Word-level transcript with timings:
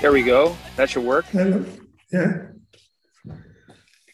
There 0.00 0.12
we 0.12 0.22
go. 0.22 0.56
That 0.76 0.90
should 0.90 1.02
work. 1.02 1.24
Hello. 1.26 1.64
Yeah. 2.12 2.54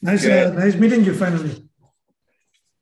Nice, 0.01 0.25
uh, 0.25 0.53
nice 0.57 0.77
meeting 0.77 1.05
you 1.05 1.15
finally. 1.15 1.69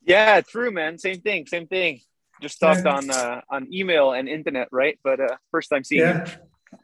Yeah, 0.06 0.40
true, 0.40 0.70
man. 0.70 0.98
Same 0.98 1.20
thing. 1.20 1.46
Same 1.48 1.66
thing. 1.66 2.00
Just 2.40 2.60
talked 2.60 2.82
yeah. 2.84 2.94
on 2.94 3.10
uh, 3.10 3.40
on 3.50 3.72
email 3.72 4.12
and 4.12 4.28
internet, 4.28 4.68
right? 4.70 4.98
But 5.02 5.20
uh, 5.20 5.36
first 5.50 5.70
time 5.70 5.82
seeing 5.82 6.02
yeah. 6.02 6.26
you. 6.26 6.78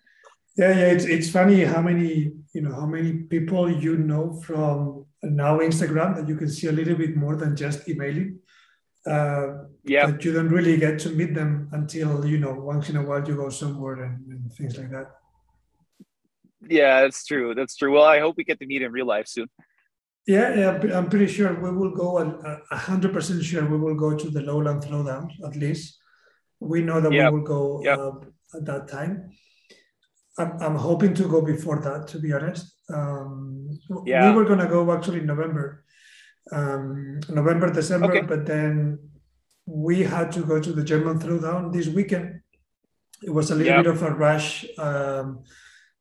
Yeah, 0.57 0.70
yeah. 0.79 0.87
It's 0.95 1.05
it's 1.05 1.30
funny 1.30 1.62
how 1.62 1.83
many 1.83 2.32
you 2.53 2.62
know 2.62 2.75
how 2.75 2.87
many 2.87 3.12
people 3.35 3.71
you 3.71 3.96
know 3.96 4.41
from 4.43 5.07
now 5.23 5.59
Instagram 5.59 6.16
that 6.16 6.29
you 6.29 6.37
can 6.37 6.48
see 6.48 6.66
a 6.66 6.73
little 6.73 6.96
bit 6.96 7.16
more 7.16 7.37
than 7.37 7.55
just 7.55 7.89
emailing. 7.89 8.41
Uh, 9.07 9.66
yeah. 9.85 10.07
But 10.07 10.24
you 10.24 10.32
don't 10.32 10.48
really 10.48 10.77
get 10.77 10.98
to 11.01 11.10
meet 11.10 11.35
them 11.35 11.69
until 11.73 12.27
you 12.27 12.38
know 12.38 12.55
once 12.55 12.88
in 12.88 12.96
a 12.96 13.02
while 13.02 13.27
you 13.27 13.37
go 13.37 13.51
somewhere 13.51 14.02
and, 14.02 14.27
and 14.32 14.52
things 14.52 14.77
like 14.77 14.91
that. 14.91 15.10
Yeah, 16.61 17.03
that's 17.03 17.25
true. 17.25 17.55
That's 17.55 17.77
true. 17.77 17.93
Well, 17.93 18.05
I 18.05 18.21
hope 18.21 18.37
we 18.37 18.45
get 18.45 18.59
to 18.61 18.66
meet 18.66 18.83
in 18.83 18.91
real 18.93 19.07
life 19.07 19.29
soon. 19.29 19.49
Yeah, 20.27 20.55
yeah, 20.55 20.99
I'm 20.99 21.09
pretty 21.09 21.27
sure 21.27 21.55
we 21.55 21.71
will 21.71 21.91
go. 21.91 22.19
A 22.71 22.77
hundred 22.77 23.15
percent 23.15 23.43
sure 23.43 23.65
we 23.65 23.79
will 23.79 23.95
go 23.95 24.15
to 24.15 24.29
the 24.29 24.43
lowland 24.43 24.83
throwdown 24.83 25.30
at 25.47 25.57
least. 25.57 25.99
We 26.61 26.83
know 26.83 27.01
that 27.01 27.13
yep. 27.13 27.33
we 27.33 27.39
will 27.39 27.47
go 27.47 27.80
yep. 27.83 27.99
uh, 27.99 28.59
at 28.59 28.65
that 28.66 28.89
time. 28.89 29.30
I'm, 30.37 30.61
I'm 30.61 30.75
hoping 30.75 31.15
to 31.15 31.25
go 31.29 31.41
before 31.41 31.80
that. 31.80 32.09
To 32.09 32.19
be 32.19 32.33
honest, 32.35 32.75
um, 32.93 33.71
yeah. 34.05 34.29
we 34.29 34.37
were 34.37 34.45
gonna 34.45 34.69
go 34.69 34.93
actually 34.93 35.21
in 35.21 35.27
November, 35.27 35.85
um, 36.52 37.21
November, 37.30 37.73
December, 37.73 38.15
okay. 38.15 38.27
but 38.27 38.45
then 38.45 38.99
we 39.65 40.02
had 40.02 40.30
to 40.33 40.41
go 40.43 40.61
to 40.61 40.73
the 40.73 40.85
German 40.85 41.19
throwdown 41.19 41.73
this 41.73 41.88
weekend. 41.88 42.41
It 43.23 43.30
was 43.30 43.51
a 43.51 43.54
little 43.54 43.73
yep. 43.73 43.85
bit 43.85 43.95
of 43.95 44.02
a 44.02 44.10
rush. 44.10 44.66
Um, 44.77 45.45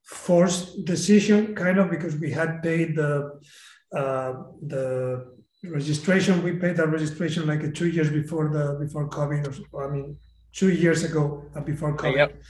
forced 0.07 0.85
decision, 0.85 1.53
kind 1.55 1.77
of, 1.77 1.89
because 1.89 2.15
we 2.15 2.31
had 2.31 2.63
paid 2.63 2.95
the 2.95 3.39
uh, 3.95 4.33
the 4.65 4.85
registration. 5.63 6.43
We 6.43 6.53
paid 6.53 6.77
that 6.77 6.87
registration 6.87 7.45
like 7.45 7.73
two 7.73 7.87
years 7.87 8.09
before 8.09 8.49
the 8.49 8.77
before 8.79 9.09
COVID, 9.09 9.63
or 9.71 9.89
I 9.89 9.93
mean, 9.93 10.17
two 10.53 10.71
years 10.71 11.03
ago 11.03 11.43
before 11.65 11.95
COVID. 11.95 12.15
Yep. 12.15 12.43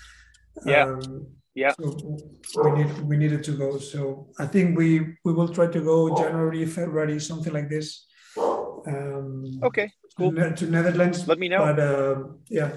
Yeah. 0.65 0.83
Um, 0.83 1.27
yeah. 1.55 1.73
So 1.77 2.61
we 2.63 2.71
need 2.83 3.01
we 3.01 3.17
needed 3.17 3.43
to 3.45 3.51
go. 3.51 3.79
So 3.79 4.27
I 4.39 4.45
think 4.45 4.77
we 4.77 5.17
we 5.25 5.33
will 5.33 5.49
try 5.49 5.67
to 5.67 5.81
go 5.81 6.15
January, 6.15 6.65
February, 6.65 7.19
something 7.19 7.53
like 7.53 7.69
this. 7.69 8.05
Um, 8.37 9.59
okay. 9.63 9.91
Cool. 10.17 10.33
To, 10.33 10.55
to 10.55 10.65
Netherlands. 10.65 11.27
Let 11.27 11.39
me 11.39 11.49
know. 11.49 11.59
But 11.59 11.79
uh, 11.79 12.15
yeah, 12.49 12.71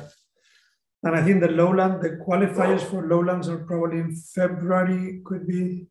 and 1.03 1.15
I 1.17 1.23
think 1.23 1.41
the 1.41 1.49
lowland, 1.49 2.03
the 2.03 2.11
qualifiers 2.27 2.83
for 2.83 3.07
lowlands 3.07 3.49
are 3.49 3.59
probably 3.59 4.01
in 4.01 4.15
February, 4.15 5.23
could 5.25 5.47
be. 5.47 5.87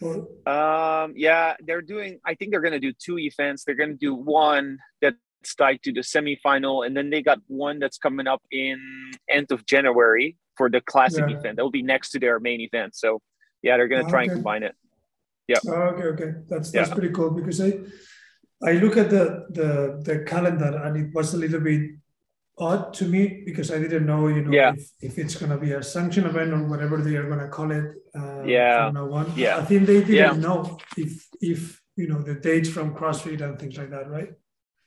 Or... 0.00 0.28
Um, 0.46 1.14
yeah, 1.16 1.54
they're 1.66 1.82
doing, 1.82 2.20
I 2.24 2.34
think 2.34 2.50
they're 2.50 2.60
going 2.60 2.72
to 2.72 2.80
do 2.80 2.92
two 2.92 3.18
events. 3.18 3.64
They're 3.64 3.74
going 3.74 3.90
to 3.90 3.96
do 3.96 4.14
one 4.14 4.78
that's 5.00 5.16
tied 5.58 5.82
to 5.84 5.92
the 5.92 6.00
semifinal, 6.00 6.86
and 6.86 6.96
then 6.96 7.10
they 7.10 7.22
got 7.22 7.40
one 7.48 7.78
that's 7.78 7.98
coming 7.98 8.26
up 8.26 8.42
in 8.50 8.78
end 9.28 9.50
of 9.50 9.66
January 9.66 10.36
for 10.56 10.70
the 10.70 10.80
classic 10.80 11.24
yeah. 11.28 11.36
event. 11.36 11.56
That 11.56 11.64
will 11.64 11.70
be 11.70 11.82
next 11.82 12.10
to 12.10 12.20
their 12.20 12.38
main 12.38 12.60
event. 12.60 12.94
So, 12.94 13.20
yeah, 13.62 13.76
they're 13.76 13.88
going 13.88 14.04
to 14.04 14.10
try 14.10 14.22
okay. 14.22 14.30
and 14.30 14.36
combine 14.38 14.62
it. 14.62 14.74
Yeah. 15.48 15.58
Okay, 15.64 16.02
okay. 16.02 16.30
That's 16.48 16.70
that's 16.70 16.88
yeah. 16.88 16.94
pretty 16.94 17.14
cool 17.14 17.30
because 17.30 17.60
I 17.60 17.78
I 18.62 18.72
look 18.72 18.96
at 18.96 19.10
the 19.10 19.46
the 19.50 20.02
the 20.02 20.24
calendar 20.24 20.80
and 20.82 20.96
it 20.96 21.14
was 21.14 21.34
a 21.34 21.36
little 21.36 21.60
bit 21.60 21.92
odd 22.58 22.94
to 22.94 23.06
me 23.06 23.42
because 23.44 23.70
I 23.70 23.78
didn't 23.78 24.06
know, 24.06 24.28
you 24.28 24.42
know, 24.42 24.50
yeah. 24.50 24.72
if, 24.72 24.90
if 25.00 25.18
it's 25.18 25.34
going 25.36 25.50
to 25.50 25.58
be 25.58 25.72
a 25.72 25.82
sanction 25.82 26.24
event 26.24 26.52
or 26.52 26.66
whatever 26.68 26.96
they 26.98 27.16
are 27.16 27.26
going 27.26 27.40
to 27.40 27.48
call 27.48 27.70
it. 27.70 27.84
Uh, 28.14 28.42
yeah. 28.44 28.90
One. 28.90 29.32
Yeah. 29.36 29.58
I 29.58 29.64
think 29.64 29.86
they 29.86 30.00
didn't 30.00 30.14
yeah. 30.14 30.32
know 30.32 30.78
if, 30.96 31.26
if, 31.40 31.82
you 31.96 32.08
know, 32.08 32.22
the 32.22 32.34
dates 32.34 32.68
from 32.68 32.94
CrossFit 32.94 33.40
and 33.42 33.58
things 33.58 33.76
like 33.76 33.90
that, 33.90 34.10
right? 34.10 34.30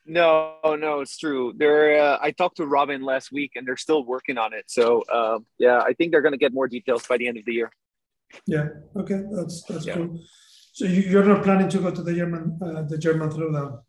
No, 0.06 0.56
no, 0.63 1.02
it's 1.02 1.18
true. 1.18 1.53
They're, 1.56 2.02
uh, 2.02 2.18
I 2.19 2.31
talked 2.31 2.58
to 2.58 2.66
Robin 2.66 3.03
last 3.03 3.31
week 3.31 3.52
and 3.56 3.68
they're 3.68 3.78
still 3.78 4.03
working 4.03 4.40
on 4.40 4.53
it. 4.53 4.66
So, 4.68 5.03
um, 5.12 5.46
yeah, 5.59 5.79
I 5.79 5.94
think 5.94 6.12
they're 6.12 6.22
going 6.22 6.34
to 6.34 6.40
get 6.40 6.53
more 6.53 6.68
details 6.68 7.06
by 7.06 7.18
the 7.18 7.28
end 7.28 7.38
of 7.38 7.46
the 7.46 7.53
year. 7.53 7.72
Yeah. 8.47 8.69
Okay. 8.96 9.22
That's, 9.31 9.63
that's 9.63 9.85
yeah. 9.85 9.96
cool. 9.96 10.19
So 10.74 10.85
you, 10.85 11.19
are 11.19 11.25
not 11.25 11.44
planning 11.44 11.69
to 11.69 11.79
go 11.79 11.91
to 11.91 12.02
the 12.02 12.13
German, 12.13 12.58
uh, 12.62 12.84
the 12.84 12.97
German 12.97 13.29
throwdown? 13.29 13.81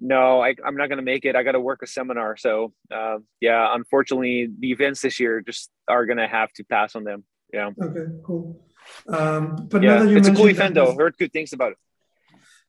No, 0.00 0.40
I, 0.40 0.54
am 0.64 0.76
not 0.76 0.88
going 0.88 0.98
to 0.98 1.04
make 1.04 1.24
it. 1.24 1.36
I 1.36 1.42
got 1.42 1.52
to 1.52 1.60
work 1.60 1.82
a 1.82 1.86
seminar. 1.86 2.36
So, 2.36 2.72
uh, 2.90 3.18
yeah, 3.40 3.74
unfortunately, 3.74 4.48
the 4.58 4.72
events 4.72 5.02
this 5.02 5.20
year 5.20 5.40
just 5.40 5.70
are 5.88 6.06
going 6.06 6.18
to 6.18 6.28
have 6.28 6.52
to 6.54 6.64
pass 6.64 6.96
on 6.96 7.04
them. 7.04 7.24
Yeah. 7.52 7.70
Okay, 7.80 8.06
cool. 8.24 8.64
Um, 9.08 9.68
but 9.70 9.82
yeah, 9.82 10.04
it's 10.06 10.28
a 10.28 10.34
cool 10.34 10.48
event 10.48 10.74
though. 10.74 10.94
Heard 10.94 11.16
good 11.18 11.32
things 11.32 11.52
about 11.52 11.72
it. 11.72 11.78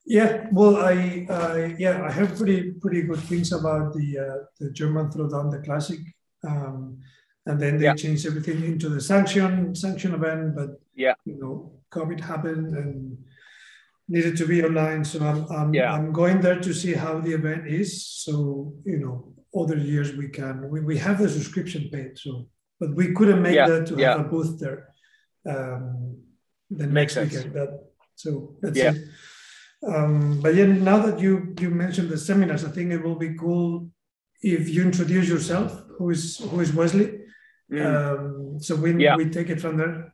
Yeah, 0.06 0.48
well, 0.52 0.78
I, 0.78 1.28
I 1.30 1.76
yeah, 1.78 2.04
I 2.04 2.12
heard 2.12 2.36
pretty 2.36 2.72
pretty 2.72 3.04
good 3.04 3.20
things 3.20 3.52
about 3.52 3.94
the 3.94 4.18
uh, 4.18 4.44
the 4.60 4.72
German 4.72 5.10
throwdown, 5.10 5.52
the 5.52 5.60
classic, 5.60 6.00
um, 6.46 7.00
and 7.46 7.60
then 7.60 7.78
they 7.78 7.86
yeah. 7.86 7.94
changed 7.94 8.26
everything 8.26 8.64
into 8.64 8.90
the 8.90 9.00
sanction 9.00 9.76
sanction 9.76 10.14
event. 10.14 10.56
But 10.56 10.82
yeah, 10.96 11.14
you 11.26 11.40
know, 11.40 11.72
COVID 11.92 12.20
happened 12.20 12.76
and 12.76 13.18
needed 14.08 14.38
to 14.38 14.46
be 14.46 14.64
online. 14.64 15.06
So 15.06 15.20
I'm, 15.24 15.46
I'm, 15.52 15.74
yeah. 15.74 15.94
I'm 15.94 16.12
going 16.12 16.42
there 16.42 16.60
to 16.60 16.74
see 16.74 16.94
how 16.94 17.20
the 17.20 17.34
event 17.34 17.68
is. 17.68 18.06
So, 18.06 18.74
you 18.86 19.00
know, 19.00 19.34
other 19.60 19.78
years 19.78 20.16
we 20.16 20.30
can, 20.30 20.70
we, 20.70 20.82
we 20.82 20.98
have 20.98 21.20
the 21.20 21.30
subscription 21.30 21.90
paid. 21.92 22.18
So, 22.18 22.48
but 22.80 22.96
we 22.96 23.14
couldn't 23.14 23.42
make 23.42 23.56
yeah. 23.56 23.68
that 23.68 23.88
to 23.88 23.96
yeah. 23.96 24.12
have 24.12 24.22
a 24.22 24.30
booth 24.30 24.60
there. 24.60 24.90
Um, 25.48 26.18
the 26.70 26.88
Makes 26.88 27.16
next 27.16 27.34
sense. 27.34 27.46
weekend. 27.46 27.54
That, 27.56 27.84
so 28.16 28.56
that's 28.62 28.78
yeah. 28.78 28.94
it. 28.94 29.08
Um, 29.84 30.40
but 30.42 30.54
yeah, 30.54 30.66
now 30.66 31.00
that 31.00 31.20
you 31.20 31.56
you 31.60 31.70
mentioned 31.72 32.10
the 32.10 32.18
seminars, 32.18 32.64
I 32.64 32.70
think 32.70 32.92
it 32.92 33.04
will 33.04 33.16
be 33.16 33.34
cool 33.34 33.90
if 34.42 34.70
you 34.70 34.84
introduce 34.84 35.28
yourself. 35.28 35.84
Who 35.98 36.12
is 36.12 36.38
who 36.38 36.60
is 36.60 36.72
Wesley? 36.72 37.20
Mm. 37.72 37.86
Um, 37.86 38.60
so 38.60 38.76
we 38.76 39.04
yeah. 39.04 39.16
we 39.16 39.30
take 39.30 39.50
it 39.50 39.60
from 39.60 39.78
there. 39.78 40.14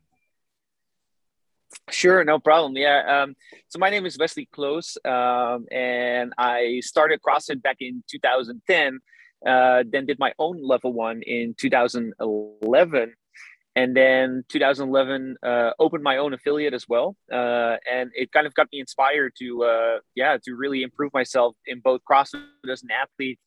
Sure, 1.90 2.24
no 2.24 2.40
problem. 2.40 2.76
Yeah. 2.78 3.24
Um, 3.24 3.36
so 3.68 3.80
my 3.80 3.90
name 3.90 4.06
is 4.06 4.18
Wesley 4.18 4.48
Cloos, 4.52 4.98
um, 5.06 5.66
and 5.72 6.34
I 6.38 6.82
started 6.82 7.22
CrossFit 7.22 7.62
back 7.62 7.78
in 7.80 8.04
2010. 8.10 9.00
Uh, 9.46 9.84
then 9.90 10.06
did 10.06 10.18
my 10.20 10.34
own 10.40 10.62
level 10.64 10.94
one 10.94 11.22
in 11.22 11.54
2011, 11.58 13.14
and 13.76 13.96
then 13.96 14.44
2011 14.50 15.36
uh, 15.44 15.72
opened 15.80 16.04
my 16.04 16.18
own 16.18 16.34
affiliate 16.34 16.74
as 16.74 16.88
well. 16.88 17.16
Uh, 17.32 17.76
and 17.90 18.10
it 18.16 18.32
kind 18.32 18.48
of 18.48 18.54
got 18.54 18.68
me 18.72 18.80
inspired 18.80 19.34
to, 19.38 19.64
uh, 19.64 20.00
yeah, 20.16 20.38
to 20.44 20.56
really 20.56 20.82
improve 20.82 21.14
myself 21.14 21.56
in 21.66 21.80
both 21.80 22.02
CrossFit 22.10 22.44
as 22.72 22.82
an 22.82 22.90
athlete, 22.92 23.40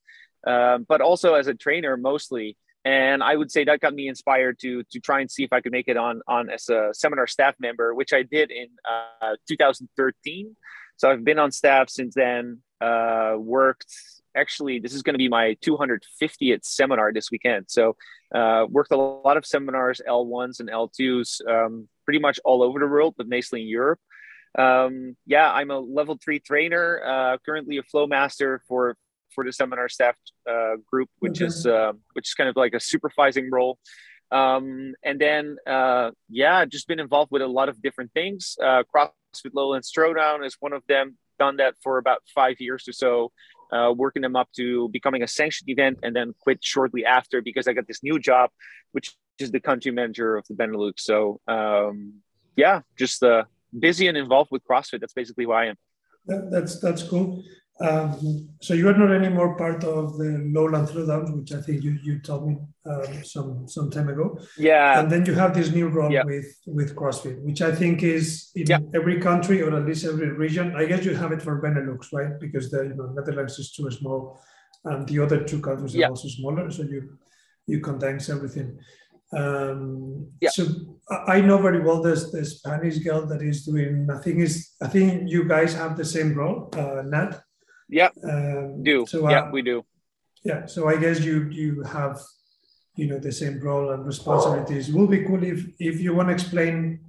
um, 0.47 0.87
but 0.89 1.01
also 1.01 1.35
as 1.35 1.47
a 1.49 1.55
trainer 1.55 1.97
mostly 1.97 2.57
and 2.85 3.23
I 3.23 3.37
would 3.37 3.51
say 3.51 3.65
that 3.65 3.81
got 3.81 3.95
me 3.95 4.09
inspired 4.09 4.59
to 4.61 4.83
to 4.91 5.01
try 5.01 5.21
and 5.21 5.31
see 5.31 5.45
if 5.45 5.53
I 5.53 5.61
could 5.61 5.73
make 5.73 5.89
it 5.89 5.97
on 5.97 6.23
on 6.27 6.51
as 6.51 6.69
a 6.69 6.91
seminar 6.93 7.27
staff 7.27 7.55
member, 7.61 7.95
which 7.95 8.13
I 8.13 8.23
did 8.23 8.51
in 8.51 8.69
uh, 8.89 9.37
2013. 9.49 10.57
So 10.97 11.11
I've 11.11 11.25
been 11.25 11.39
on 11.39 11.51
staff 11.51 11.89
since 11.89 12.15
then. 12.15 12.59
Uh, 12.81 13.35
worked 13.39 13.93
actually, 14.37 14.79
this 14.79 14.95
is 14.95 15.03
going 15.03 15.15
to 15.15 15.19
be 15.19 15.29
my 15.29 15.57
250th 15.65 16.65
seminar 16.65 17.13
this 17.13 17.31
weekend. 17.31 17.67
So 17.69 17.97
uh, 18.35 18.67
worked 18.69 18.93
a 18.93 18.97
lot 18.97 19.37
of 19.37 19.45
seminars, 19.45 20.01
L1s 20.07 20.61
and 20.61 20.71
L2s, 20.71 21.47
um, 21.49 21.89
pretty 22.05 22.21
much 22.21 22.39
all 22.45 22.63
over 22.63 22.79
the 22.79 22.87
world, 22.87 23.15
but 23.17 23.29
mostly 23.29 23.63
in 23.63 23.69
Europe. 23.69 24.01
Um, 24.59 25.17
yeah, 25.27 25.51
I'm 25.51 25.71
a 25.71 25.79
level 25.79 26.19
three 26.23 26.41
trainer, 26.41 27.03
uh, 27.05 27.39
currently 27.45 27.79
a 27.79 27.83
flow 27.83 28.07
master 28.07 28.63
for 28.67 28.97
for 29.35 29.45
the 29.45 29.53
seminar 29.53 29.89
staff 29.89 30.17
uh, 30.49 30.77
group, 30.91 31.09
which 31.19 31.35
mm-hmm. 31.35 31.47
is 31.47 31.67
uh, 31.67 31.93
which 32.15 32.29
is 32.29 32.35
kind 32.35 32.49
of 32.49 32.57
like 32.57 32.75
a 32.75 32.81
supervising 32.81 33.51
role. 33.51 33.79
Um, 34.31 34.95
and 35.03 35.21
then 35.21 35.57
uh, 35.67 36.11
yeah, 36.29 36.65
just 36.65 36.87
been 36.87 37.01
involved 37.01 37.31
with 37.33 37.43
a 37.43 37.47
lot 37.47 37.69
of 37.69 37.83
different 37.83 38.13
things. 38.13 38.57
Uh, 38.63 38.83
CrossFit 38.95 39.53
Lowland 39.53 39.85
Throwdown 39.85 40.45
is 40.45 40.57
one 40.61 40.73
of 40.73 40.83
them. 40.89 41.17
Done 41.39 41.57
that 41.57 41.75
for 41.83 41.99
about 41.99 42.23
five 42.35 42.57
years 42.61 42.87
or 42.87 42.93
so. 42.93 43.33
Uh, 43.73 43.93
working 43.97 44.23
them 44.23 44.35
up 44.35 44.49
to 44.57 44.89
becoming 44.89 45.23
a 45.23 45.29
sanctioned 45.29 45.69
event, 45.69 45.99
and 46.03 46.15
then 46.15 46.35
quit 46.41 46.59
shortly 46.61 47.05
after 47.05 47.41
because 47.41 47.69
I 47.69 47.73
got 47.73 47.87
this 47.87 48.03
new 48.03 48.19
job, 48.19 48.51
which 48.93 49.17
is 49.39 49.53
the 49.53 49.61
country 49.61 49.93
manager 49.93 50.37
of 50.37 50.45
the 50.49 50.55
Benelux. 50.55 50.95
So 50.99 51.41
um, 51.47 52.15
yeah, 52.57 52.81
just 52.99 53.23
uh, 53.23 53.45
busy 53.79 54.09
and 54.09 54.17
involved 54.17 54.51
with 54.51 54.63
CrossFit. 54.65 55.01
That's 55.01 55.13
basically 55.13 55.45
who 55.45 55.53
I 55.53 55.67
am. 55.67 55.77
That, 56.27 56.51
that's 56.51 56.81
that's 56.81 57.03
cool. 57.03 57.43
Um, 57.81 58.51
so 58.61 58.75
you 58.75 58.89
are 58.89 58.97
not 58.97 59.11
anymore 59.11 59.57
part 59.57 59.85
of 59.85 60.19
the 60.19 60.51
Lowland 60.53 60.89
Throwdowns, 60.89 61.35
which 61.35 61.53
I 61.53 61.63
think 61.63 61.83
you, 61.83 61.99
you 62.03 62.19
told 62.21 62.47
me 62.47 62.59
um, 62.85 63.25
some 63.25 63.67
some 63.67 63.91
time 63.91 64.11
ago. 64.11 64.39
Yeah. 64.59 65.01
And 65.01 65.11
then 65.11 65.25
you 65.25 65.33
have 65.33 65.55
this 65.55 65.71
new 65.71 65.89
role 65.89 66.13
yeah. 66.13 66.25
with 66.25 66.47
with 66.67 66.95
CrossFit, 66.95 67.41
which 67.41 67.63
I 67.63 67.75
think 67.75 68.03
is 68.03 68.51
in 68.55 68.67
yeah. 68.67 68.81
every 68.95 69.19
country 69.19 69.63
or 69.63 69.75
at 69.75 69.87
least 69.87 70.05
every 70.05 70.31
region. 70.31 70.77
I 70.77 70.85
guess 70.85 71.07
you 71.07 71.15
have 71.15 71.33
it 71.33 71.41
for 71.41 71.63
Benelux, 71.63 72.13
right? 72.13 72.39
Because 72.39 72.71
the 72.71 72.83
you 72.85 72.95
know 72.95 73.15
Netherlands 73.17 73.59
is 73.59 73.73
too 73.73 73.91
small, 73.91 74.39
and 74.85 75.09
the 75.09 75.19
other 75.21 75.43
two 75.43 75.61
countries 75.61 75.95
yeah. 75.95 76.07
are 76.07 76.11
also 76.11 76.29
smaller. 76.29 76.71
So 76.71 76.83
you 76.83 77.19
you 77.67 77.81
condense 77.81 78.29
everything. 78.29 78.79
Um, 79.33 80.27
yeah. 80.43 80.51
So 80.51 80.67
I 81.09 81.41
know 81.41 81.57
very 81.57 81.81
well 81.81 82.03
this 82.03 82.31
the 82.31 82.45
Spanish 82.45 82.99
girl 82.99 83.25
that 83.27 83.41
is 83.41 83.65
doing. 83.65 84.07
I 84.13 84.19
think 84.19 84.41
is 84.41 84.75
I 84.83 84.89
think 84.89 85.31
you 85.31 85.49
guys 85.49 85.73
have 85.73 85.97
the 85.97 86.05
same 86.05 86.35
role, 86.35 86.69
uh, 86.77 87.03
Nat. 87.07 87.41
Yeah. 87.91 88.11
Um, 88.25 88.83
do 88.83 89.05
so, 89.07 89.29
yeah 89.29 89.43
uh, 89.43 89.51
we 89.51 89.63
do. 89.63 89.85
Yeah. 90.45 90.67
So 90.67 90.89
I 90.89 90.97
guess 90.97 91.21
you 91.21 91.49
you 91.51 91.83
have 91.83 92.21
you 92.97 93.09
know 93.09 93.19
the 93.19 93.33
same 93.33 93.61
role 93.61 93.91
and 93.91 94.07
responsibilities. 94.07 94.89
It 94.89 94.95
will 94.95 95.07
be 95.09 95.25
cool 95.25 95.43
if 95.43 95.67
if 95.79 96.01
you 96.01 96.15
want 96.15 96.29
to 96.29 96.35
explain 96.35 97.01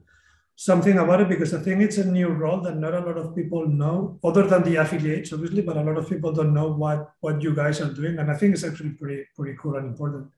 something 0.56 0.98
about 0.98 1.22
it 1.22 1.30
because 1.30 1.54
I 1.54 1.60
think 1.60 1.82
it's 1.82 1.98
a 1.98 2.06
new 2.06 2.30
role 2.30 2.62
that 2.62 2.78
not 2.78 2.94
a 2.94 3.00
lot 3.00 3.18
of 3.18 3.36
people 3.36 3.68
know, 3.68 4.20
other 4.24 4.46
than 4.46 4.64
the 4.64 4.76
affiliates, 4.76 5.34
obviously, 5.34 5.62
but 5.62 5.78
a 5.78 5.82
lot 5.82 5.98
of 5.98 6.10
people 6.10 6.32
don't 6.32 6.54
know 6.54 6.70
what 6.74 7.14
what 7.22 7.42
you 7.42 7.56
guys 7.56 7.80
are 7.82 7.94
doing, 7.94 8.20
and 8.20 8.30
I 8.30 8.36
think 8.36 8.54
it's 8.54 8.64
actually 8.64 8.92
pretty 8.92 9.26
pretty 9.36 9.56
cool 9.62 9.76
and 9.78 9.88
important. 9.88 10.30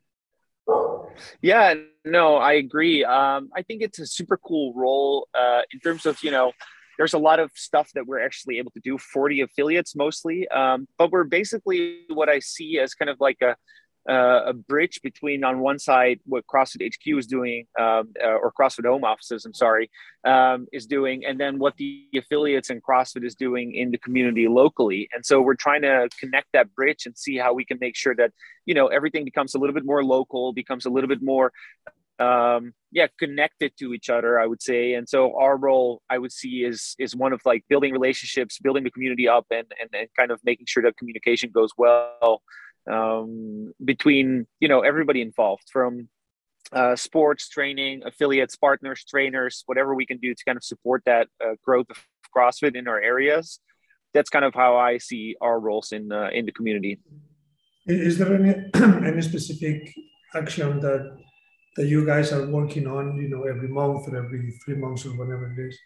Yeah, 1.41 1.75
no, 2.05 2.35
I 2.35 2.53
agree. 2.53 3.03
Um, 3.03 3.49
I 3.55 3.61
think 3.61 3.81
it's 3.81 3.99
a 3.99 4.07
super 4.07 4.37
cool 4.37 4.73
role 4.73 5.27
uh, 5.33 5.61
in 5.71 5.79
terms 5.79 6.05
of, 6.05 6.21
you 6.23 6.31
know, 6.31 6.51
there's 6.97 7.13
a 7.13 7.19
lot 7.19 7.39
of 7.39 7.51
stuff 7.55 7.89
that 7.95 8.05
we're 8.05 8.23
actually 8.23 8.57
able 8.57 8.71
to 8.71 8.79
do 8.79 8.97
40 8.97 9.41
affiliates 9.41 9.95
mostly 9.95 10.47
um, 10.49 10.87
but 10.97 11.11
we're 11.11 11.23
basically 11.23 12.01
what 12.09 12.29
i 12.29 12.39
see 12.39 12.79
as 12.79 12.93
kind 12.93 13.09
of 13.09 13.17
like 13.19 13.37
a, 13.41 13.55
uh, 14.09 14.43
a 14.47 14.53
bridge 14.53 14.99
between 15.01 15.43
on 15.43 15.59
one 15.59 15.79
side 15.79 16.19
what 16.25 16.45
CrossFit 16.45 16.93
HQ 16.93 17.19
is 17.19 17.27
doing 17.27 17.65
um, 17.79 18.13
uh, 18.21 18.33
or 18.33 18.51
CrossFit 18.51 18.85
Home 18.85 19.03
offices, 19.03 19.45
I'm 19.45 19.53
sorry, 19.53 19.89
um, 20.25 20.67
is 20.73 20.85
doing, 20.85 21.25
and 21.25 21.39
then 21.39 21.57
what 21.57 21.77
the 21.77 22.05
affiliates 22.17 22.69
and 22.69 22.83
CrossFit 22.83 23.25
is 23.25 23.35
doing 23.35 23.73
in 23.75 23.91
the 23.91 23.97
community 23.97 24.47
locally. 24.47 25.07
And 25.13 25.25
so 25.25 25.41
we're 25.41 25.55
trying 25.55 25.83
to 25.83 26.09
connect 26.19 26.47
that 26.53 26.73
bridge 26.75 27.05
and 27.05 27.17
see 27.17 27.37
how 27.37 27.53
we 27.53 27.63
can 27.63 27.77
make 27.79 27.95
sure 27.95 28.15
that 28.15 28.31
you 28.65 28.73
know 28.73 28.87
everything 28.87 29.23
becomes 29.23 29.55
a 29.55 29.57
little 29.57 29.73
bit 29.73 29.85
more 29.85 30.03
local, 30.03 30.51
becomes 30.51 30.85
a 30.85 30.89
little 30.89 31.07
bit 31.07 31.21
more 31.21 31.53
um 32.19 32.73
yeah 32.91 33.07
connected 33.19 33.71
to 33.77 33.93
each 33.93 34.09
other 34.09 34.39
i 34.39 34.45
would 34.45 34.61
say. 34.61 34.93
And 34.93 35.07
so 35.07 35.37
our 35.37 35.57
role 35.57 36.01
i 36.09 36.17
would 36.17 36.31
see 36.31 36.63
is 36.63 36.95
is 36.99 37.15
one 37.15 37.33
of 37.33 37.41
like 37.45 37.63
building 37.69 37.93
relationships 37.93 38.59
building 38.59 38.83
the 38.83 38.91
community 38.91 39.27
up 39.27 39.45
and 39.51 39.67
and, 39.79 39.89
and 39.93 40.07
kind 40.17 40.31
of 40.31 40.39
making 40.43 40.67
sure 40.67 40.83
that 40.83 40.97
communication 40.97 41.49
goes 41.51 41.71
well 41.77 42.41
um, 42.89 43.73
between 43.83 44.45
you 44.59 44.67
know 44.67 44.81
everybody 44.81 45.21
involved 45.21 45.63
from 45.71 46.09
uh, 46.71 46.95
sports 46.95 47.49
training 47.49 48.01
affiliates 48.05 48.55
partners 48.55 49.03
trainers 49.07 49.63
whatever 49.65 49.95
we 49.95 50.05
can 50.05 50.17
do 50.17 50.33
to 50.33 50.43
kind 50.45 50.57
of 50.57 50.63
support 50.63 51.01
that 51.05 51.27
uh, 51.43 51.53
growth 51.63 51.87
of 51.89 51.97
crossfit 52.35 52.75
in 52.75 52.87
our 52.87 52.99
areas. 52.99 53.59
That's 54.13 54.29
kind 54.29 54.45
of 54.45 54.53
how 54.53 54.77
i 54.77 54.97
see 54.97 55.35
our 55.41 55.59
roles 55.59 55.91
in 55.91 56.11
uh, 56.11 56.29
in 56.31 56.45
the 56.45 56.51
community. 56.51 56.99
Is 57.87 58.17
there 58.17 58.33
any 58.35 58.53
any 59.07 59.21
specific 59.21 59.93
action 60.35 60.79
that 60.79 61.17
that 61.75 61.87
you 61.87 62.05
guys 62.05 62.31
are 62.31 62.45
working 62.47 62.87
on 62.87 63.17
you 63.17 63.29
know 63.29 63.43
every 63.43 63.67
month 63.67 64.07
or 64.07 64.17
every 64.17 64.51
three 64.63 64.75
months 64.75 65.05
or 65.05 65.11
whatever 65.11 65.51
it 65.51 65.59
is 65.59 65.79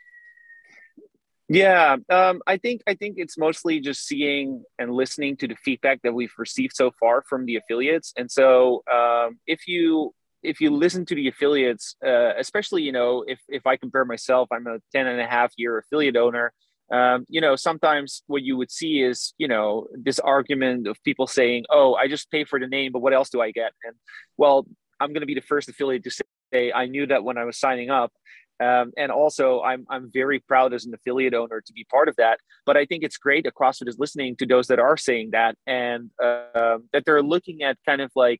yeah, 1.50 1.95
um, 2.10 2.42
I 2.45 2.57
think 2.57 2.81
I 2.88 2.94
think 2.94 3.16
it's 3.18 3.38
mostly 3.38 3.80
just 3.80 4.06
seeing 4.06 4.63
and 4.80 4.92
listening 4.92 5.38
to 5.38 5.48
the 5.48 5.56
feedback 5.56 6.01
that 6.04 6.13
we've 6.13 6.34
received 6.38 6.75
so 6.75 6.92
far 7.00 7.24
from 7.30 7.45
the 7.45 7.56
affiliates. 7.56 8.13
And 8.18 8.30
so, 8.30 8.84
um, 8.92 9.39
if 9.48 9.66
you 9.66 10.13
if 10.44 10.60
you 10.60 10.72
listen 10.72 11.06
to 11.06 11.16
the 11.16 11.30
affiliates, 11.30 11.95
uh, 12.06 12.34
especially 12.38 12.84
you 12.84 12.92
know 12.92 13.24
if 13.28 13.39
if 13.48 13.66
I 13.66 13.78
compare 13.78 14.04
myself, 14.04 14.50
I'm 14.51 14.68
a 14.68 14.80
10 14.94 15.07
and 15.07 15.22
a 15.22 15.28
half 15.28 15.54
year 15.57 15.78
affiliate 15.78 16.18
owner. 16.18 16.51
Um, 16.92 17.25
you 17.30 17.42
know, 17.42 17.56
sometimes 17.56 18.24
what 18.28 18.44
you 18.44 18.57
would 18.57 18.72
see 18.72 19.01
is 19.01 19.34
you 19.38 19.48
know 19.48 19.88
this 19.94 20.19
argument 20.19 20.86
of 20.86 21.01
people 21.04 21.28
saying, 21.28 21.63
"Oh, 21.69 21.95
I 21.95 22.10
just 22.10 22.30
pay 22.30 22.44
for 22.44 22.60
the 22.60 22.68
name, 22.68 22.92
but 22.92 23.00
what 23.00 23.13
else 23.13 23.30
do 23.30 23.39
I 23.39 23.51
get?" 23.51 23.72
And 23.86 23.95
well, 24.36 24.68
I'm 24.99 25.09
going 25.13 25.21
to 25.21 25.27
be 25.27 25.35
the 25.35 25.41
first 25.41 25.69
affiliate 25.69 26.03
to 26.05 26.11
say 26.11 26.71
I 26.71 26.85
knew 26.85 27.05
that 27.07 27.23
when 27.23 27.38
I 27.38 27.45
was 27.45 27.59
signing 27.59 27.89
up. 27.89 28.11
Um, 28.59 28.91
and 28.97 29.11
also, 29.11 29.61
I'm, 29.61 29.85
I'm 29.89 30.09
very 30.11 30.39
proud 30.39 30.73
as 30.73 30.85
an 30.85 30.94
affiliate 30.94 31.35
owner 31.35 31.61
to 31.61 31.73
be 31.73 31.85
part 31.91 32.09
of 32.09 32.15
that. 32.15 32.39
But 32.65 32.75
I 32.75 32.85
think 32.85 33.03
it's 33.03 33.17
great 33.17 33.44
that 33.44 33.53
CrossFit 33.53 33.88
is 33.88 33.99
listening 33.99 34.35
to 34.38 34.47
those 34.47 34.67
that 34.67 34.79
are 34.79 34.97
saying 34.97 35.29
that 35.31 35.55
and 35.67 36.09
uh, 36.21 36.79
that 36.91 37.03
they're 37.05 37.21
looking 37.21 37.61
at 37.61 37.77
kind 37.85 38.01
of 38.01 38.11
like, 38.15 38.39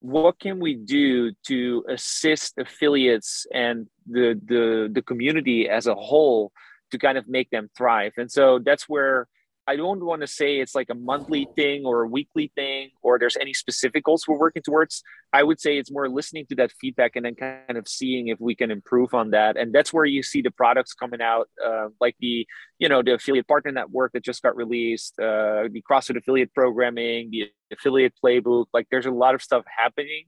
what 0.00 0.38
can 0.38 0.60
we 0.60 0.74
do 0.74 1.32
to 1.46 1.82
assist 1.88 2.58
affiliates 2.58 3.46
and 3.54 3.86
the, 4.06 4.38
the, 4.44 4.90
the 4.92 5.00
community 5.00 5.66
as 5.66 5.86
a 5.86 5.94
whole 5.94 6.52
to 6.90 6.98
kind 6.98 7.16
of 7.16 7.26
make 7.26 7.48
them 7.48 7.70
thrive? 7.74 8.12
And 8.18 8.30
so 8.30 8.58
that's 8.62 8.86
where 8.86 9.28
I 9.66 9.76
don't 9.76 10.04
want 10.04 10.20
to 10.20 10.26
say 10.26 10.58
it's 10.58 10.74
like 10.74 10.90
a 10.90 10.94
monthly 10.94 11.48
thing 11.56 11.86
or 11.86 12.02
a 12.02 12.08
weekly 12.08 12.52
thing 12.54 12.90
or 13.02 13.18
there's 13.18 13.36
any 13.40 13.54
specific 13.54 14.04
goals 14.04 14.28
we're 14.28 14.38
working 14.38 14.62
towards. 14.62 15.02
I 15.32 15.42
would 15.42 15.58
say 15.58 15.78
it's 15.78 15.90
more 15.90 16.08
listening 16.08 16.44
to 16.50 16.54
that 16.56 16.70
feedback 16.72 17.16
and 17.16 17.24
then 17.24 17.34
kind 17.34 17.78
of 17.78 17.88
seeing 17.88 18.28
if 18.28 18.38
we 18.40 18.54
can 18.54 18.70
improve 18.70 19.14
on 19.14 19.30
that. 19.30 19.56
And 19.56 19.72
that's 19.72 19.90
where 19.90 20.04
you 20.04 20.22
see 20.22 20.42
the 20.42 20.50
products 20.50 20.92
coming 20.92 21.22
out, 21.22 21.48
uh, 21.64 21.88
like 21.98 22.14
the, 22.20 22.46
you 22.78 22.90
know, 22.90 23.02
the 23.02 23.14
affiliate 23.14 23.48
partner 23.48 23.72
network 23.72 24.12
that 24.12 24.22
just 24.22 24.42
got 24.42 24.54
released, 24.54 25.18
uh, 25.18 25.64
the 25.72 25.82
CrossFit 25.90 26.18
affiliate 26.18 26.52
programming, 26.52 27.30
the 27.30 27.50
affiliate 27.72 28.12
playbook. 28.22 28.66
Like 28.74 28.88
there's 28.90 29.06
a 29.06 29.10
lot 29.10 29.34
of 29.34 29.40
stuff 29.40 29.64
happening 29.78 30.24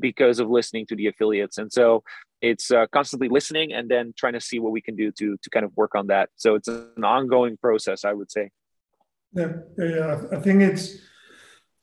because 0.00 0.38
of 0.38 0.48
listening 0.48 0.86
to 0.86 0.96
the 0.96 1.08
affiliates. 1.08 1.58
And 1.58 1.70
so 1.70 2.04
it's 2.40 2.70
uh, 2.70 2.86
constantly 2.90 3.28
listening 3.28 3.72
and 3.72 3.90
then 3.90 4.14
trying 4.16 4.34
to 4.34 4.40
see 4.40 4.58
what 4.60 4.72
we 4.72 4.80
can 4.80 4.96
do 4.96 5.12
to 5.12 5.36
to 5.42 5.50
kind 5.50 5.66
of 5.66 5.76
work 5.76 5.94
on 5.94 6.06
that. 6.06 6.30
So 6.36 6.54
it's 6.54 6.68
an 6.68 7.04
ongoing 7.04 7.58
process, 7.58 8.04
I 8.04 8.14
would 8.14 8.30
say. 8.30 8.50
Yeah, 9.32 9.52
yeah, 9.76 10.22
I 10.32 10.36
think 10.40 10.62
it's 10.62 10.96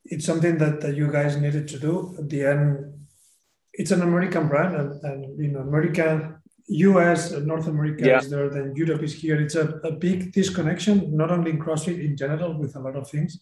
it's 0.05 0.25
something 0.25 0.57
that, 0.59 0.81
that 0.81 0.95
you 0.95 1.11
guys 1.11 1.37
needed 1.37 1.67
to 1.69 1.79
do. 1.79 2.15
At 2.19 2.29
the 2.29 2.45
end, 2.45 2.93
it's 3.73 3.91
an 3.91 4.01
American 4.01 4.47
brand, 4.47 4.75
and, 4.75 5.03
and 5.03 5.39
you 5.39 5.51
know, 5.51 5.59
American, 5.59 6.37
US, 6.67 7.31
North 7.31 7.67
America 7.67 8.05
yeah. 8.05 8.19
is 8.19 8.29
there, 8.29 8.49
then 8.49 8.73
Europe 8.75 9.03
is 9.03 9.13
here. 9.13 9.39
It's 9.39 9.55
a, 9.55 9.67
a 9.83 9.91
big 9.91 10.31
disconnection, 10.31 11.15
not 11.15 11.31
only 11.31 11.51
in 11.51 11.59
CrossFit 11.59 12.03
in 12.03 12.17
general, 12.17 12.57
with 12.57 12.75
a 12.75 12.79
lot 12.79 12.95
of 12.95 13.09
things. 13.09 13.39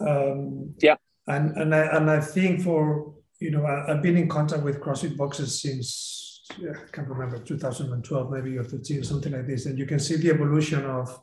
Um, 0.00 0.74
yeah, 0.78 0.96
and 1.26 1.56
and 1.56 1.74
I 1.74 1.96
and 1.96 2.10
I 2.10 2.20
think 2.20 2.62
for 2.62 3.14
you 3.40 3.50
know, 3.50 3.66
I, 3.66 3.92
have 3.92 4.02
been 4.02 4.16
in 4.16 4.28
contact 4.28 4.62
with 4.62 4.80
CrossFit 4.80 5.16
boxes 5.16 5.60
since 5.60 6.42
I 6.58 6.90
can't 6.92 7.08
remember 7.08 7.38
2012 7.38 8.30
maybe 8.30 8.58
or 8.58 8.64
13 8.64 9.00
or 9.00 9.04
something 9.04 9.32
like 9.32 9.46
this, 9.46 9.66
and 9.66 9.78
you 9.78 9.86
can 9.86 9.98
see 9.98 10.16
the 10.16 10.30
evolution 10.30 10.84
of 10.84 11.18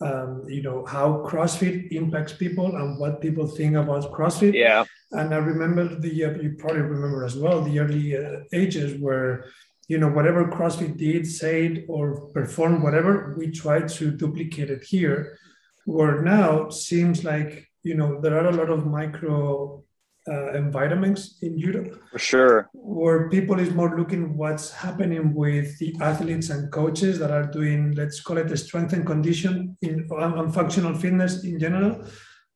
um, 0.00 0.44
you 0.48 0.62
know 0.62 0.84
how 0.84 1.24
CrossFit 1.26 1.92
impacts 1.92 2.32
people 2.32 2.76
and 2.76 2.98
what 2.98 3.20
people 3.20 3.46
think 3.46 3.76
about 3.76 4.12
CrossFit. 4.12 4.54
Yeah. 4.54 4.84
And 5.12 5.32
I 5.32 5.38
remember 5.38 5.94
the 5.94 6.24
uh, 6.24 6.30
you 6.32 6.56
probably 6.58 6.82
remember 6.82 7.24
as 7.24 7.36
well 7.36 7.62
the 7.62 7.78
early 7.78 8.16
uh, 8.16 8.40
ages 8.52 9.00
where 9.00 9.46
you 9.88 9.98
know 9.98 10.08
whatever 10.08 10.46
CrossFit 10.46 10.96
did, 10.96 11.26
said, 11.26 11.84
or 11.88 12.26
performed, 12.32 12.82
whatever 12.82 13.34
we 13.38 13.50
tried 13.50 13.88
to 13.90 14.10
duplicate 14.10 14.70
it 14.70 14.82
here. 14.82 15.38
Where 15.86 16.22
now 16.22 16.70
seems 16.70 17.24
like 17.24 17.68
you 17.82 17.94
know 17.94 18.20
there 18.20 18.36
are 18.38 18.48
a 18.48 18.56
lot 18.56 18.70
of 18.70 18.86
micro 18.86 19.83
uh, 20.28 20.52
environments 20.52 21.38
in 21.42 21.58
Europe. 21.58 22.00
For 22.12 22.18
sure. 22.18 22.70
Where 22.72 23.28
people 23.28 23.58
is 23.58 23.72
more 23.72 23.96
looking 23.96 24.36
what's 24.36 24.70
happening 24.70 25.34
with 25.34 25.78
the 25.78 25.94
athletes 26.00 26.50
and 26.50 26.72
coaches 26.72 27.18
that 27.18 27.30
are 27.30 27.46
doing, 27.46 27.92
let's 27.92 28.20
call 28.20 28.38
it 28.38 28.50
a 28.50 28.56
strength 28.56 28.92
and 28.92 29.06
condition 29.06 29.76
in 29.82 30.08
on 30.10 30.50
functional 30.52 30.94
fitness 30.94 31.44
in 31.44 31.58
general. 31.58 32.04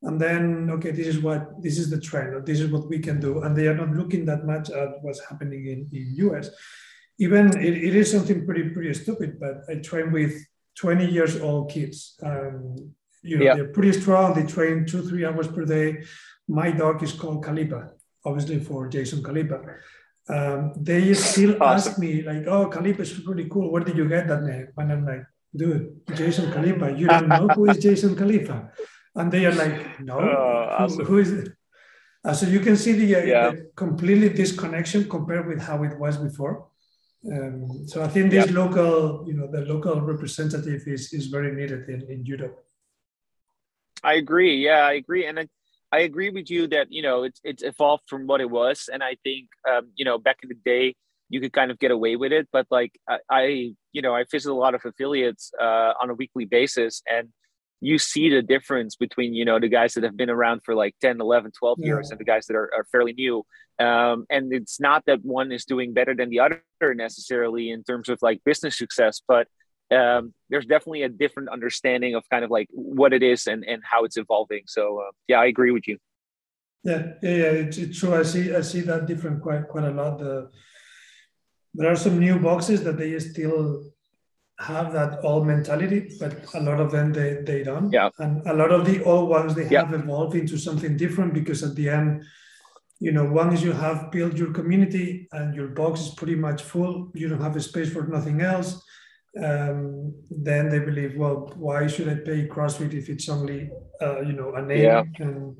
And 0.01 0.19
then, 0.19 0.69
okay, 0.71 0.91
this 0.91 1.07
is 1.07 1.19
what 1.19 1.61
this 1.61 1.77
is 1.77 1.89
the 1.89 1.99
trend, 1.99 2.33
or 2.33 2.41
this 2.41 2.59
is 2.59 2.71
what 2.71 2.87
we 2.87 2.99
can 2.99 3.19
do. 3.19 3.41
And 3.43 3.55
they 3.55 3.67
are 3.67 3.75
not 3.75 3.91
looking 3.91 4.25
that 4.25 4.45
much 4.45 4.69
at 4.69 5.01
what's 5.01 5.23
happening 5.27 5.65
in, 5.67 5.89
in 5.91 6.29
US. 6.29 6.49
Even 7.19 7.49
it, 7.57 7.77
it 7.83 7.95
is 7.95 8.09
something 8.09 8.45
pretty, 8.45 8.69
pretty 8.69 8.93
stupid, 8.93 9.39
but 9.39 9.61
I 9.69 9.75
train 9.75 10.11
with 10.11 10.33
20 10.75 11.05
years 11.05 11.41
old 11.41 11.69
kids. 11.69 12.15
Um, 12.23 12.93
you 13.21 13.37
know, 13.37 13.45
yeah. 13.45 13.55
they're 13.55 13.73
pretty 13.73 13.91
strong. 13.99 14.33
They 14.33 14.45
train 14.45 14.85
two, 14.85 15.01
three 15.01 15.25
hours 15.25 15.47
per 15.47 15.65
day 15.65 16.05
my 16.49 16.71
dog 16.71 17.03
is 17.03 17.13
called 17.13 17.45
Khalipa, 17.45 17.91
obviously 18.25 18.59
for 18.59 18.89
Jason 18.89 19.23
Khalipa. 19.23 19.59
Um, 20.27 20.73
they 20.75 21.13
still 21.13 21.61
awesome. 21.61 21.91
ask 21.91 21.99
me 21.99 22.21
like, 22.21 22.45
"Oh, 22.47 22.69
Khalipa 22.69 23.01
is 23.01 23.25
really 23.25 23.47
cool. 23.49 23.71
Where 23.71 23.83
did 23.83 23.97
you 23.97 24.07
get 24.09 24.27
that 24.27 24.43
name?" 24.43 24.67
And 24.77 24.91
I'm 24.91 25.05
like, 25.05 25.25
"Dude, 25.55 26.01
Jason 26.15 26.51
Khalipa. 26.51 26.97
You 26.97 27.07
don't 27.07 27.27
know 27.27 27.47
who 27.55 27.69
is 27.69 27.77
Jason 27.77 28.15
Khalipa?" 28.15 28.71
And 29.15 29.31
they 29.31 29.45
are 29.45 29.55
like, 29.63 29.99
"No, 29.99 30.19
oh, 30.19 30.75
awesome. 30.79 31.05
who, 31.05 31.13
who 31.13 31.17
is 31.19 31.31
it?" 31.31 31.49
Uh, 32.23 32.33
so 32.33 32.45
you 32.45 32.59
can 32.59 32.75
see 32.75 32.93
the, 32.93 33.15
uh, 33.15 33.23
yeah. 33.23 33.51
the, 33.51 33.71
completely 33.75 34.29
disconnection 34.29 35.07
compared 35.09 35.47
with 35.47 35.61
how 35.61 35.83
it 35.83 35.97
was 35.97 36.17
before. 36.17 36.67
Um, 37.31 37.87
so 37.87 38.03
I 38.03 38.07
think 38.07 38.31
this 38.31 38.45
yep. 38.47 38.55
local, 38.55 39.25
you 39.27 39.33
know, 39.33 39.47
the 39.51 39.61
local 39.61 40.01
representative 40.01 40.81
is 40.87 41.13
is 41.13 41.27
very 41.27 41.51
needed 41.55 41.89
in, 41.89 42.01
in 42.09 42.25
Europe. 42.25 42.63
I 44.03 44.13
agree. 44.13 44.55
Yeah, 44.55 44.85
I 44.91 44.93
agree, 44.93 45.25
and 45.25 45.39
I, 45.39 45.47
I 45.91 45.99
agree 45.99 46.29
with 46.29 46.49
you 46.49 46.67
that 46.67 46.87
you 46.91 47.01
know 47.01 47.23
it's 47.23 47.39
it's 47.43 47.63
evolved 47.63 48.03
from 48.07 48.27
what 48.27 48.41
it 48.41 48.49
was, 48.49 48.89
and 48.91 49.03
I 49.03 49.15
think 49.23 49.47
um, 49.69 49.89
you 49.95 50.05
know 50.05 50.17
back 50.17 50.37
in 50.43 50.49
the 50.49 50.55
day 50.55 50.95
you 51.29 51.39
could 51.39 51.53
kind 51.53 51.71
of 51.71 51.79
get 51.79 51.91
away 51.91 52.15
with 52.15 52.31
it, 52.31 52.47
but 52.51 52.67
like 52.69 52.91
I, 53.07 53.17
I 53.29 53.43
you 53.91 54.01
know 54.01 54.15
I 54.15 54.25
visit 54.29 54.51
a 54.51 54.55
lot 54.55 54.75
of 54.75 54.81
affiliates 54.85 55.51
uh, 55.59 55.93
on 56.01 56.09
a 56.09 56.13
weekly 56.13 56.45
basis, 56.45 57.01
and 57.07 57.29
you 57.81 57.97
see 57.97 58.29
the 58.29 58.41
difference 58.41 58.95
between 58.95 59.33
you 59.33 59.45
know 59.45 59.59
the 59.59 59.67
guys 59.67 59.93
that 59.93 60.03
have 60.03 60.17
been 60.17 60.29
around 60.29 60.61
for 60.63 60.75
like 60.75 60.95
10 61.01 61.21
11 61.21 61.51
12 61.57 61.77
yeah. 61.79 61.85
years 61.85 62.11
and 62.11 62.19
the 62.19 62.25
guys 62.25 62.45
that 62.47 62.55
are, 62.55 62.69
are 62.75 62.85
fairly 62.91 63.13
new 63.13 63.45
um, 63.79 64.25
and 64.29 64.51
it's 64.53 64.79
not 64.79 65.03
that 65.05 65.23
one 65.23 65.51
is 65.51 65.65
doing 65.65 65.93
better 65.93 66.13
than 66.13 66.29
the 66.29 66.39
other 66.39 66.61
necessarily 66.81 67.71
in 67.71 67.83
terms 67.83 68.09
of 68.09 68.19
like 68.21 68.41
business 68.43 68.77
success 68.77 69.21
but 69.27 69.47
um, 69.91 70.33
there's 70.49 70.65
definitely 70.65 71.03
a 71.03 71.09
different 71.09 71.49
understanding 71.49 72.15
of 72.15 72.23
kind 72.29 72.43
of 72.43 72.51
like 72.51 72.67
what 72.71 73.13
it 73.13 73.23
is 73.23 73.47
and, 73.47 73.63
and 73.65 73.81
how 73.83 74.03
it's 74.03 74.17
evolving 74.17 74.63
so 74.65 74.99
uh, 74.99 75.11
yeah 75.27 75.39
i 75.39 75.45
agree 75.45 75.71
with 75.71 75.87
you 75.87 75.97
yeah 76.83 77.13
yeah, 77.21 77.29
yeah 77.29 77.51
it's, 77.63 77.77
it's 77.77 77.99
true 77.99 78.15
i 78.15 78.23
see 78.23 78.55
i 78.55 78.61
see 78.61 78.81
that 78.81 79.05
different 79.05 79.41
quite 79.41 79.67
quite 79.67 79.85
a 79.85 79.91
lot 79.91 80.19
the, 80.19 80.49
there 81.73 81.91
are 81.91 81.95
some 81.95 82.19
new 82.19 82.39
boxes 82.39 82.83
that 82.83 82.97
they 82.97 83.17
still 83.19 83.83
have 84.59 84.91
that 84.91 85.23
old 85.23 85.47
mentality, 85.47 86.11
but 86.19 86.35
a 86.53 86.59
lot 86.59 86.79
of 86.79 86.91
them 86.91 87.13
they, 87.13 87.41
they 87.45 87.63
don't. 87.63 87.91
Yeah. 87.91 88.09
And 88.19 88.45
a 88.45 88.53
lot 88.53 88.71
of 88.71 88.85
the 88.85 89.03
old 89.03 89.29
ones 89.29 89.55
they 89.55 89.67
yeah. 89.69 89.85
have 89.85 89.93
evolved 89.93 90.35
into 90.35 90.57
something 90.57 90.97
different 90.97 91.33
because 91.33 91.63
at 91.63 91.75
the 91.75 91.89
end, 91.89 92.23
you 92.99 93.13
know, 93.13 93.23
once 93.23 93.61
you 93.61 93.71
have 93.71 94.11
built 94.11 94.33
your 94.33 94.51
community 94.51 95.29
and 95.31 95.55
your 95.55 95.67
box 95.67 96.01
is 96.01 96.09
pretty 96.09 96.35
much 96.35 96.61
full, 96.61 97.09
you 97.15 97.29
don't 97.29 97.41
have 97.41 97.55
a 97.55 97.61
space 97.61 97.91
for 97.91 98.05
nothing 98.07 98.41
else. 98.41 98.83
Um, 99.37 100.15
then 100.29 100.69
they 100.69 100.79
believe, 100.79 101.15
well, 101.15 101.51
why 101.55 101.87
should 101.87 102.09
I 102.09 102.15
pay 102.15 102.47
CrossFit 102.47 102.93
if 102.93 103.09
it's 103.09 103.29
only, 103.29 103.69
uh, 104.01 104.21
you 104.21 104.33
know, 104.33 104.53
a 104.55 104.61
name? 104.61 104.83
Yeah. 104.83 105.03
And 105.19 105.57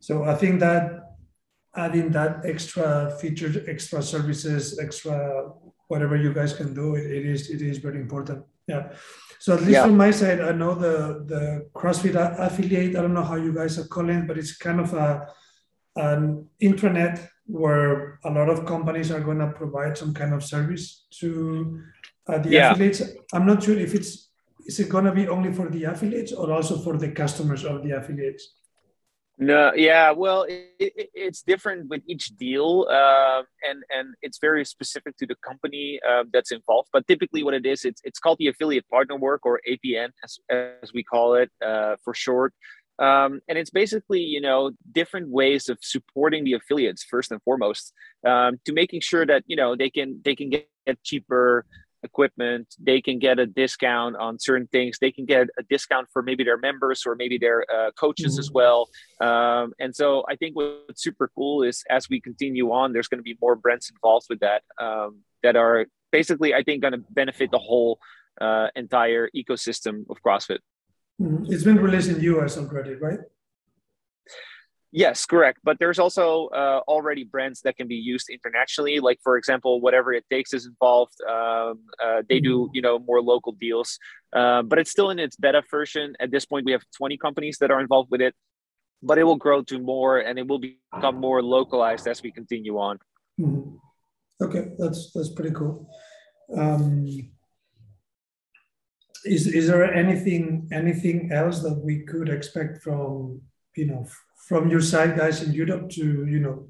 so 0.00 0.24
I 0.24 0.34
think 0.34 0.60
that 0.60 1.16
adding 1.76 2.10
that 2.12 2.40
extra 2.44 3.16
features, 3.20 3.56
extra 3.68 4.02
services, 4.02 4.78
extra 4.78 5.50
whatever 5.88 6.16
you 6.16 6.32
guys 6.32 6.52
can 6.52 6.74
do, 6.74 6.96
it, 6.96 7.06
it 7.06 7.26
is 7.26 7.50
it 7.50 7.62
is 7.62 7.78
very 7.78 8.00
important. 8.00 8.44
Yeah. 8.66 8.88
So 9.38 9.54
at 9.54 9.60
least 9.60 9.72
yeah. 9.72 9.82
from 9.84 9.96
my 9.96 10.10
side, 10.10 10.40
I 10.40 10.52
know 10.52 10.74
the 10.74 11.24
the 11.26 11.70
CrossFit 11.74 12.16
affiliate. 12.16 12.96
I 12.96 13.02
don't 13.02 13.14
know 13.14 13.22
how 13.22 13.36
you 13.36 13.54
guys 13.54 13.78
are 13.78 13.86
calling 13.86 14.18
it, 14.20 14.26
but 14.26 14.38
it's 14.38 14.56
kind 14.56 14.80
of 14.80 14.92
a 14.94 15.28
an 15.96 16.48
intranet 16.62 17.28
where 17.46 18.18
a 18.24 18.30
lot 18.30 18.48
of 18.48 18.66
companies 18.66 19.10
are 19.10 19.20
going 19.20 19.38
to 19.38 19.46
provide 19.46 19.96
some 19.96 20.12
kind 20.12 20.34
of 20.34 20.42
service 20.42 21.06
to 21.20 21.80
uh, 22.28 22.38
the 22.38 22.50
yeah. 22.50 22.72
affiliates. 22.72 23.02
I'm 23.32 23.46
not 23.46 23.62
sure 23.62 23.78
if 23.78 23.94
it's 23.94 24.26
is 24.66 24.80
it 24.80 24.88
going 24.88 25.04
to 25.04 25.12
be 25.12 25.28
only 25.28 25.52
for 25.52 25.68
the 25.68 25.84
affiliates 25.84 26.32
or 26.32 26.52
also 26.52 26.78
for 26.78 26.96
the 26.96 27.10
customers 27.12 27.64
of 27.64 27.82
the 27.84 27.96
affiliates. 27.96 28.54
No, 29.38 29.74
yeah, 29.74 30.12
well, 30.12 30.44
it, 30.44 30.72
it, 30.78 31.10
it's 31.12 31.42
different 31.42 31.90
with 31.90 32.00
each 32.06 32.34
deal, 32.38 32.86
uh, 32.90 33.42
and 33.68 33.84
and 33.94 34.14
it's 34.22 34.38
very 34.38 34.64
specific 34.64 35.14
to 35.18 35.26
the 35.26 35.36
company 35.46 36.00
uh, 36.08 36.24
that's 36.32 36.52
involved. 36.52 36.88
But 36.90 37.06
typically, 37.06 37.42
what 37.42 37.52
it 37.52 37.66
is, 37.66 37.84
it's 37.84 38.00
it's 38.02 38.18
called 38.18 38.38
the 38.38 38.46
affiliate 38.46 38.88
partner 38.88 39.16
work 39.16 39.44
or 39.44 39.60
APN, 39.68 40.08
as, 40.24 40.38
as 40.48 40.94
we 40.94 41.02
call 41.02 41.34
it 41.34 41.50
uh, 41.64 41.96
for 42.02 42.14
short. 42.14 42.54
Um, 42.98 43.42
and 43.46 43.58
it's 43.58 43.68
basically 43.68 44.20
you 44.20 44.40
know 44.40 44.70
different 44.90 45.28
ways 45.28 45.68
of 45.68 45.76
supporting 45.82 46.44
the 46.44 46.54
affiliates 46.54 47.04
first 47.04 47.30
and 47.30 47.42
foremost 47.42 47.92
um, 48.26 48.58
to 48.64 48.72
making 48.72 49.02
sure 49.02 49.26
that 49.26 49.44
you 49.46 49.56
know 49.56 49.76
they 49.76 49.90
can 49.90 50.22
they 50.24 50.34
can 50.34 50.48
get 50.48 50.66
cheaper 51.04 51.66
equipment 52.08 52.66
they 52.88 53.00
can 53.06 53.16
get 53.26 53.36
a 53.38 53.46
discount 53.62 54.14
on 54.26 54.32
certain 54.48 54.68
things 54.76 54.98
they 54.98 55.14
can 55.16 55.26
get 55.34 55.44
a 55.62 55.64
discount 55.74 56.06
for 56.12 56.20
maybe 56.28 56.42
their 56.48 56.60
members 56.68 56.98
or 57.06 57.12
maybe 57.22 57.36
their 57.46 57.60
uh, 57.74 57.90
coaches 58.04 58.32
mm-hmm. 58.32 58.44
as 58.44 58.48
well 58.58 58.80
um, 59.28 59.66
and 59.82 59.90
so 60.00 60.06
i 60.32 60.34
think 60.40 60.50
what's 60.56 61.02
super 61.08 61.26
cool 61.36 61.56
is 61.70 61.76
as 61.90 62.02
we 62.12 62.18
continue 62.28 62.66
on 62.80 62.92
there's 62.92 63.08
going 63.12 63.22
to 63.24 63.28
be 63.32 63.36
more 63.46 63.56
brands 63.64 63.90
involved 63.94 64.26
with 64.30 64.40
that 64.40 64.62
um, 64.86 65.10
that 65.42 65.56
are 65.64 65.86
basically 66.18 66.50
i 66.54 66.62
think 66.62 66.76
going 66.84 66.96
to 66.98 67.04
benefit 67.22 67.50
the 67.50 67.64
whole 67.68 67.98
uh, 68.40 68.68
entire 68.76 69.24
ecosystem 69.40 69.94
of 70.10 70.16
crossfit 70.24 70.60
mm-hmm. 71.20 71.44
it's 71.52 71.64
been 71.64 71.80
released 71.86 72.10
in 72.10 72.18
us 72.44 72.56
already 72.58 72.94
right 72.94 73.20
Yes, 74.96 75.26
correct. 75.26 75.58
But 75.62 75.78
there's 75.78 75.98
also 75.98 76.46
uh, 76.46 76.80
already 76.88 77.22
brands 77.22 77.60
that 77.64 77.76
can 77.76 77.86
be 77.86 77.96
used 77.96 78.30
internationally. 78.30 78.98
Like 78.98 79.18
for 79.22 79.36
example, 79.36 79.82
whatever 79.82 80.14
it 80.14 80.24
takes 80.30 80.54
is 80.54 80.64
involved. 80.64 81.12
Um, 81.28 81.80
uh, 82.02 82.22
they 82.30 82.40
do 82.40 82.54
mm-hmm. 82.60 82.74
you 82.76 82.80
know 82.80 82.98
more 82.98 83.20
local 83.20 83.52
deals, 83.52 83.98
uh, 84.34 84.62
but 84.62 84.78
it's 84.78 84.90
still 84.90 85.10
in 85.10 85.18
its 85.18 85.36
beta 85.36 85.62
version. 85.70 86.16
At 86.18 86.30
this 86.30 86.46
point, 86.46 86.64
we 86.64 86.72
have 86.72 86.80
20 86.96 87.18
companies 87.18 87.58
that 87.58 87.70
are 87.70 87.78
involved 87.78 88.10
with 88.10 88.22
it, 88.22 88.34
but 89.02 89.18
it 89.18 89.24
will 89.24 89.36
grow 89.36 89.60
to 89.64 89.78
more 89.78 90.20
and 90.20 90.38
it 90.38 90.48
will 90.48 90.62
become 90.70 91.16
more 91.16 91.42
localized 91.42 92.08
as 92.08 92.22
we 92.22 92.32
continue 92.32 92.78
on. 92.78 92.98
Mm-hmm. 93.38 93.76
Okay, 94.44 94.68
that's 94.78 95.12
that's 95.12 95.28
pretty 95.28 95.54
cool. 95.54 95.90
Um, 96.56 97.04
is 99.26 99.46
is 99.46 99.66
there 99.66 99.92
anything 99.92 100.70
anything 100.72 101.32
else 101.32 101.60
that 101.60 101.78
we 101.84 102.00
could 102.06 102.30
expect 102.30 102.82
from 102.82 103.42
you 103.76 103.88
know 103.88 104.06
from 104.36 104.70
your 104.70 104.80
side, 104.80 105.16
guys, 105.16 105.42
in 105.42 105.52
Europe 105.52 105.90
to 105.90 106.26
you 106.26 106.40
know, 106.40 106.68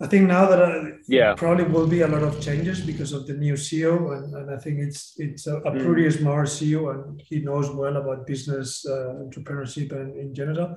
I 0.00 0.06
think 0.06 0.28
now 0.28 0.46
that 0.46 0.60
uh, 0.60 0.84
yeah 1.06 1.34
probably 1.34 1.64
will 1.64 1.86
be 1.86 2.00
a 2.00 2.08
lot 2.08 2.22
of 2.22 2.40
changes 2.40 2.80
because 2.80 3.12
of 3.12 3.26
the 3.26 3.34
new 3.34 3.54
CEO, 3.54 4.16
and, 4.16 4.34
and 4.34 4.50
I 4.50 4.58
think 4.58 4.80
it's 4.80 5.14
it's 5.18 5.46
a, 5.46 5.56
a 5.58 5.70
mm. 5.70 5.84
pretty 5.84 6.10
smart 6.10 6.48
CEO, 6.48 6.92
and 6.92 7.22
he 7.24 7.40
knows 7.40 7.70
well 7.70 7.96
about 7.96 8.26
business 8.26 8.84
uh, 8.86 9.14
entrepreneurship 9.24 9.92
and 9.92 10.16
in 10.16 10.34
general. 10.34 10.76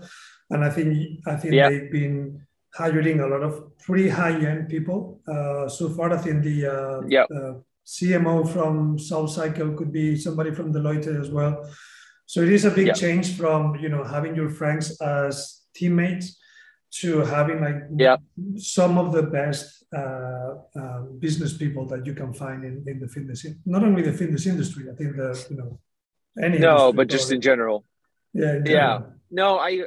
And 0.49 0.63
I 0.63 0.69
think 0.69 1.19
I 1.25 1.35
think 1.35 1.55
yeah. 1.55 1.69
they've 1.69 1.91
been 1.91 2.45
hiring 2.73 3.19
a 3.21 3.27
lot 3.27 3.41
of 3.41 3.77
pretty 3.79 4.07
high 4.07 4.37
end 4.37 4.69
people 4.69 5.19
uh, 5.27 5.67
so 5.67 5.89
far. 5.89 6.13
I 6.13 6.17
think 6.17 6.43
the 6.43 6.65
uh, 6.65 7.01
yeah. 7.07 7.23
Uh, 7.23 7.53
CMO 7.87 8.51
from 8.51 8.97
SoulCycle 8.97 9.77
could 9.77 9.93
be 9.93 10.17
somebody 10.17 10.51
from 10.51 10.73
Deloitte 10.73 11.21
as 11.21 11.29
well. 11.29 11.65
So 12.25 12.41
it 12.41 12.49
is 12.49 12.65
a 12.65 12.71
big 12.71 12.87
yeah. 12.87 12.93
change 12.93 13.37
from 13.37 13.75
you 13.75 13.89
know 13.89 14.03
having 14.03 14.35
your 14.35 14.49
friends 14.49 14.99
as 15.01 15.63
teammates 15.77 16.37
to 16.99 17.19
having 17.21 17.61
like 17.61 17.79
yeah. 17.95 18.17
some 18.57 18.97
of 18.97 19.11
the 19.11 19.23
best 19.23 19.85
uh, 19.95 20.53
uh, 20.81 21.01
business 21.19 21.55
people 21.55 21.85
that 21.87 22.05
you 22.05 22.13
can 22.13 22.33
find 22.33 22.63
in, 22.63 22.83
in 22.87 22.99
the 22.99 23.07
fitness 23.07 23.45
not 23.65 23.83
only 23.83 24.01
the 24.01 24.13
fitness 24.13 24.45
industry 24.45 24.85
i 24.91 24.95
think 24.95 25.15
the 25.15 25.29
you 25.49 25.57
know 25.57 25.79
any 26.41 26.57
no 26.57 26.93
but 26.93 27.07
just 27.07 27.31
in 27.31 27.41
general 27.41 27.83
yeah 28.33 28.55
in 28.55 28.65
general. 28.65 28.83
yeah 28.83 28.99
no 29.31 29.59
i 29.59 29.83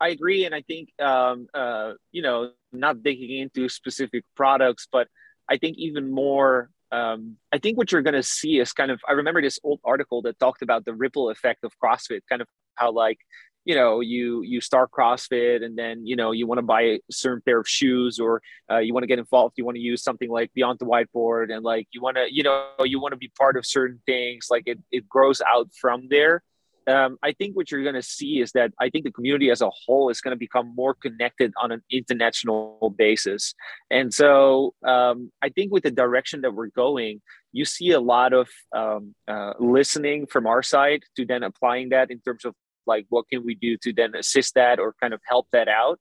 i 0.00 0.08
agree 0.08 0.44
and 0.46 0.54
i 0.54 0.62
think 0.62 0.88
um 1.00 1.46
uh 1.54 1.92
you 2.12 2.22
know 2.22 2.50
not 2.72 3.02
digging 3.02 3.38
into 3.38 3.68
specific 3.68 4.24
products 4.36 4.86
but 4.90 5.08
i 5.48 5.56
think 5.56 5.76
even 5.78 6.10
more 6.10 6.70
um, 6.92 7.38
I 7.50 7.56
think 7.56 7.78
what 7.78 7.90
you're 7.90 8.02
going 8.02 8.14
to 8.14 8.22
see 8.22 8.60
is 8.60 8.74
kind 8.74 8.90
of, 8.90 9.00
I 9.08 9.12
remember 9.12 9.40
this 9.40 9.58
old 9.64 9.80
article 9.82 10.20
that 10.22 10.38
talked 10.38 10.60
about 10.60 10.84
the 10.84 10.92
ripple 10.92 11.30
effect 11.30 11.64
of 11.64 11.72
CrossFit, 11.82 12.20
kind 12.28 12.42
of 12.42 12.48
how 12.74 12.92
like 12.92 13.16
you 13.64 13.74
know 13.74 14.00
you 14.00 14.42
you 14.42 14.60
start 14.60 14.90
crossfit 14.90 15.64
and 15.64 15.78
then 15.78 16.04
you 16.06 16.16
know 16.16 16.32
you 16.32 16.46
want 16.46 16.58
to 16.58 16.62
buy 16.62 16.82
a 16.82 17.00
certain 17.10 17.42
pair 17.42 17.60
of 17.60 17.68
shoes 17.68 18.18
or 18.18 18.42
uh, 18.70 18.78
you 18.78 18.92
want 18.92 19.02
to 19.02 19.08
get 19.08 19.18
involved 19.18 19.54
you 19.56 19.64
want 19.64 19.76
to 19.76 19.82
use 19.82 20.02
something 20.02 20.30
like 20.30 20.52
beyond 20.54 20.78
the 20.78 20.84
whiteboard 20.84 21.54
and 21.54 21.64
like 21.64 21.86
you 21.92 22.00
want 22.00 22.16
to 22.16 22.26
you 22.30 22.42
know 22.42 22.68
you 22.84 23.00
want 23.00 23.12
to 23.12 23.18
be 23.18 23.30
part 23.38 23.56
of 23.56 23.64
certain 23.64 24.00
things 24.06 24.48
like 24.50 24.64
it, 24.66 24.78
it 24.90 25.08
grows 25.08 25.40
out 25.40 25.68
from 25.80 26.08
there. 26.08 26.42
Um, 26.88 27.16
i 27.22 27.30
think 27.30 27.54
what 27.54 27.70
you're 27.70 27.84
going 27.84 27.94
to 27.94 28.02
see 28.02 28.40
is 28.40 28.50
that 28.52 28.72
i 28.80 28.90
think 28.90 29.04
the 29.04 29.12
community 29.12 29.52
as 29.52 29.60
a 29.60 29.70
whole 29.70 30.08
is 30.08 30.20
going 30.20 30.32
to 30.32 30.36
become 30.36 30.74
more 30.74 30.94
connected 30.94 31.52
on 31.62 31.70
an 31.70 31.80
international 31.92 32.92
basis. 32.98 33.54
And 33.88 34.12
so 34.12 34.74
um, 34.84 35.30
i 35.40 35.48
think 35.48 35.70
with 35.70 35.84
the 35.84 35.92
direction 35.92 36.40
that 36.40 36.52
we're 36.52 36.74
going 36.74 37.20
you 37.52 37.64
see 37.64 37.90
a 37.92 38.00
lot 38.00 38.32
of 38.32 38.48
um, 38.74 39.14
uh, 39.28 39.52
listening 39.60 40.26
from 40.26 40.48
our 40.48 40.62
side 40.62 41.04
to 41.16 41.24
then 41.24 41.44
applying 41.44 41.90
that 41.90 42.10
in 42.10 42.18
terms 42.18 42.44
of 42.44 42.54
like 42.86 43.06
what 43.08 43.28
can 43.28 43.44
we 43.44 43.54
do 43.54 43.76
to 43.78 43.92
then 43.92 44.14
assist 44.14 44.54
that 44.54 44.78
or 44.78 44.94
kind 45.00 45.14
of 45.14 45.20
help 45.26 45.46
that 45.52 45.68
out 45.68 45.98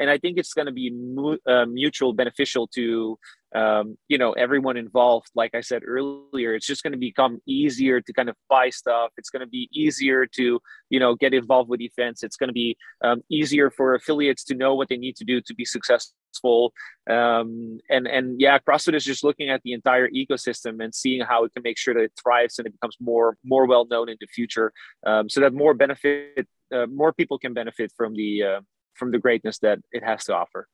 and 0.00 0.10
i 0.10 0.18
think 0.18 0.38
it's 0.38 0.54
going 0.54 0.66
to 0.66 0.72
be 0.72 0.90
mu- 0.90 1.38
uh, 1.46 1.66
mutual 1.66 2.12
beneficial 2.12 2.66
to 2.68 3.18
um, 3.54 3.96
you 4.08 4.18
know 4.18 4.32
everyone 4.32 4.76
involved. 4.76 5.28
Like 5.34 5.54
i 5.54 5.60
said 5.60 5.82
earlier 5.86 6.54
it's 6.54 6.66
just 6.66 6.82
going 6.82 6.92
to 6.92 6.98
become 6.98 7.40
easier 7.46 8.00
to 8.00 8.12
kind 8.12 8.28
of 8.28 8.36
buy 8.48 8.70
stuff. 8.70 9.10
It's 9.16 9.30
going 9.30 9.40
to 9.40 9.46
be 9.46 9.68
easier 9.72 10.26
to 10.26 10.60
you 10.90 11.00
know 11.00 11.14
get 11.14 11.34
involved 11.34 11.70
with 11.70 11.80
events. 11.80 12.22
It's 12.22 12.36
going 12.36 12.48
to 12.48 12.54
be 12.54 12.76
um, 13.02 13.22
easier 13.30 13.70
for 13.70 13.94
affiliates 13.94 14.44
to 14.44 14.54
know 14.54 14.74
what 14.74 14.88
they 14.88 14.96
need 14.96 15.16
to 15.16 15.24
do 15.24 15.40
to 15.40 15.54
be 15.54 15.64
successful. 15.64 16.72
Um, 17.08 17.78
and 17.88 18.06
and 18.06 18.38
yeah 18.38 18.58
crossfit 18.58 18.94
is 18.94 19.04
just 19.04 19.24
looking 19.24 19.48
at 19.48 19.62
the 19.62 19.72
entire 19.72 20.08
ecosystem 20.10 20.82
and 20.84 20.94
seeing 20.94 21.22
how 21.22 21.44
it 21.44 21.52
can 21.54 21.62
make 21.62 21.78
sure 21.78 21.94
that 21.94 22.02
it 22.02 22.12
thrives 22.22 22.58
and 22.58 22.66
it 22.66 22.72
becomes 22.72 22.96
more 23.00 23.36
more 23.44 23.66
well 23.66 23.86
known 23.86 24.08
in 24.08 24.16
the 24.20 24.26
future. 24.26 24.72
Um, 25.06 25.30
so 25.30 25.40
that 25.40 25.54
more 25.54 25.74
benefit 25.74 26.46
uh, 26.74 26.86
more 26.86 27.14
people 27.14 27.38
can 27.38 27.54
benefit 27.54 27.92
from 27.96 28.14
the 28.14 28.42
uh, 28.42 28.60
from 28.98 29.10
the 29.10 29.18
greatness 29.18 29.58
that 29.58 29.78
it 29.92 30.02
has 30.04 30.24
to 30.24 30.34
offer 30.34 30.68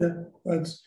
yeah 0.00 0.08
that's 0.44 0.82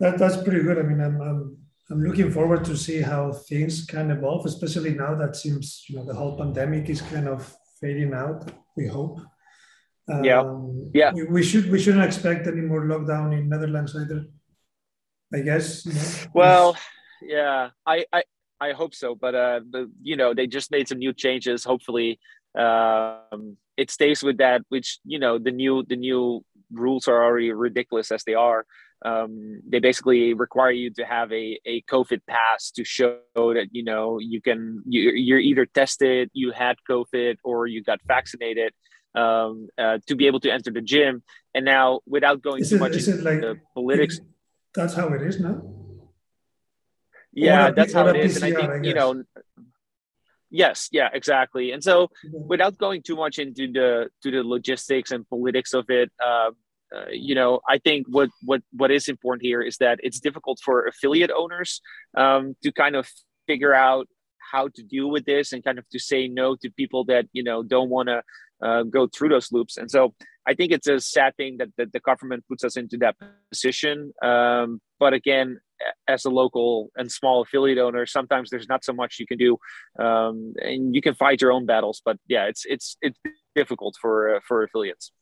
that, 0.00 0.18
that's 0.18 0.36
pretty 0.36 0.62
good. 0.62 0.78
I 0.78 0.82
mean, 0.82 1.00
I'm, 1.00 1.20
I'm, 1.20 1.56
I'm 1.90 2.02
looking 2.02 2.30
forward 2.30 2.64
to 2.66 2.76
see 2.76 3.00
how 3.00 3.32
things 3.32 3.84
can 3.86 4.10
evolve, 4.10 4.46
especially 4.46 4.94
now 4.94 5.14
that 5.14 5.36
seems, 5.36 5.84
you 5.88 5.96
know, 5.96 6.04
the 6.04 6.14
whole 6.14 6.36
pandemic 6.36 6.88
is 6.88 7.02
kind 7.02 7.28
of 7.28 7.54
fading 7.80 8.14
out, 8.14 8.50
we 8.76 8.86
hope. 8.86 9.20
Um, 10.10 10.24
yeah. 10.24 10.42
Yeah. 10.92 11.12
We, 11.12 11.24
we, 11.24 11.42
should, 11.42 11.70
we 11.70 11.78
shouldn't 11.78 12.04
expect 12.04 12.46
any 12.46 12.60
more 12.60 12.84
lockdown 12.84 13.32
in 13.32 13.48
Netherlands 13.48 13.96
either. 13.96 14.26
I 15.32 15.40
guess. 15.40 15.86
You 15.86 15.92
know, 15.94 16.30
well, 16.34 16.76
yeah, 17.22 17.70
I, 17.86 18.04
I, 18.12 18.22
I 18.60 18.72
hope 18.72 18.94
so, 18.94 19.14
but 19.16 19.34
uh, 19.34 19.60
but 19.68 19.86
you 20.00 20.16
know, 20.16 20.32
they 20.32 20.46
just 20.46 20.70
made 20.70 20.86
some 20.86 20.98
new 20.98 21.12
changes. 21.12 21.64
Hopefully, 21.64 22.20
um, 22.56 23.56
it 23.76 23.90
stays 23.90 24.22
with 24.22 24.38
that 24.38 24.62
which 24.68 24.98
you 25.04 25.18
know 25.18 25.38
the 25.38 25.50
new 25.50 25.84
the 25.88 25.96
new 25.96 26.44
rules 26.72 27.08
are 27.08 27.22
already 27.24 27.52
ridiculous 27.52 28.10
as 28.10 28.24
they 28.24 28.34
are. 28.34 28.66
Um, 29.04 29.60
they 29.68 29.80
basically 29.80 30.32
require 30.32 30.70
you 30.70 30.90
to 30.94 31.04
have 31.04 31.30
a, 31.30 31.60
a 31.66 31.82
covid 31.82 32.20
pass 32.26 32.70
to 32.70 32.84
show 32.84 33.18
that 33.34 33.66
you 33.72 33.84
know 33.84 34.18
you 34.18 34.40
can 34.40 34.82
you, 34.86 35.10
you're 35.10 35.38
either 35.38 35.66
tested 35.66 36.30
you 36.32 36.52
had 36.52 36.76
covid 36.88 37.36
or 37.44 37.66
you 37.66 37.82
got 37.82 38.00
vaccinated 38.06 38.72
um, 39.14 39.68
uh, 39.76 39.98
to 40.06 40.16
be 40.16 40.26
able 40.26 40.40
to 40.40 40.50
enter 40.50 40.70
the 40.70 40.80
gym. 40.80 41.22
And 41.54 41.64
now 41.64 42.00
without 42.06 42.42
going 42.42 42.62
is 42.62 42.70
too 42.70 42.76
it, 42.76 42.80
much 42.80 42.96
into 42.96 43.16
like, 43.22 43.40
the 43.40 43.60
politics 43.74 44.20
that's 44.74 44.94
how 44.94 45.08
it 45.08 45.22
is 45.22 45.38
now 45.38 45.62
yeah 47.32 47.70
that's 47.70 47.92
how 47.92 48.06
it 48.08 48.16
is. 48.16 48.42
And 48.42 48.44
i 48.44 48.52
think 48.52 48.84
you 48.84 48.94
know 48.94 49.22
Yes, 50.54 50.88
yeah, 50.92 51.08
exactly. 51.12 51.72
And 51.72 51.82
so, 51.82 52.10
without 52.32 52.78
going 52.78 53.02
too 53.02 53.16
much 53.16 53.40
into 53.40 53.66
the 53.66 54.08
to 54.22 54.30
the 54.30 54.44
logistics 54.44 55.10
and 55.10 55.28
politics 55.28 55.74
of 55.74 55.86
it, 55.88 56.12
uh, 56.24 56.50
uh, 56.94 57.06
you 57.10 57.34
know, 57.34 57.58
I 57.68 57.78
think 57.78 58.06
what 58.08 58.28
what 58.44 58.62
what 58.70 58.92
is 58.92 59.08
important 59.08 59.42
here 59.42 59.60
is 59.60 59.78
that 59.78 59.98
it's 60.04 60.20
difficult 60.20 60.60
for 60.64 60.86
affiliate 60.86 61.32
owners 61.36 61.80
um, 62.16 62.54
to 62.62 62.70
kind 62.70 62.94
of 62.94 63.08
figure 63.48 63.74
out 63.74 64.06
how 64.52 64.68
to 64.76 64.82
deal 64.84 65.10
with 65.10 65.24
this 65.24 65.52
and 65.52 65.64
kind 65.64 65.80
of 65.80 65.88
to 65.88 65.98
say 65.98 66.28
no 66.28 66.54
to 66.62 66.70
people 66.70 67.04
that 67.06 67.26
you 67.32 67.42
know 67.42 67.64
don't 67.64 67.90
want 67.90 68.08
to 68.08 68.22
uh, 68.64 68.84
go 68.84 69.08
through 69.08 69.30
those 69.30 69.50
loops. 69.50 69.76
And 69.76 69.90
so, 69.90 70.14
I 70.46 70.54
think 70.54 70.70
it's 70.70 70.86
a 70.86 71.00
sad 71.00 71.36
thing 71.36 71.56
that, 71.58 71.70
that 71.78 71.92
the 71.92 71.98
government 71.98 72.44
puts 72.48 72.62
us 72.62 72.76
into 72.76 72.96
that 72.98 73.16
position. 73.50 74.12
Um, 74.22 74.80
but 75.00 75.14
again, 75.14 75.58
as 76.08 76.24
a 76.24 76.30
local 76.30 76.90
and 76.96 77.10
small 77.10 77.42
affiliate 77.42 77.78
owner, 77.78 78.06
sometimes 78.06 78.50
there's 78.50 78.68
not 78.68 78.84
so 78.84 78.92
much 78.92 79.18
you 79.18 79.26
can 79.26 79.38
do, 79.38 79.56
um, 79.98 80.54
and 80.58 80.94
you 80.94 81.02
can 81.02 81.14
fight 81.14 81.40
your 81.40 81.52
own 81.52 81.66
battles. 81.66 82.02
But 82.04 82.18
yeah, 82.28 82.44
it's 82.44 82.64
it's 82.66 82.96
it's 83.00 83.18
difficult 83.54 83.96
for 84.00 84.36
uh, 84.36 84.40
for 84.46 84.62
affiliates. 84.62 85.12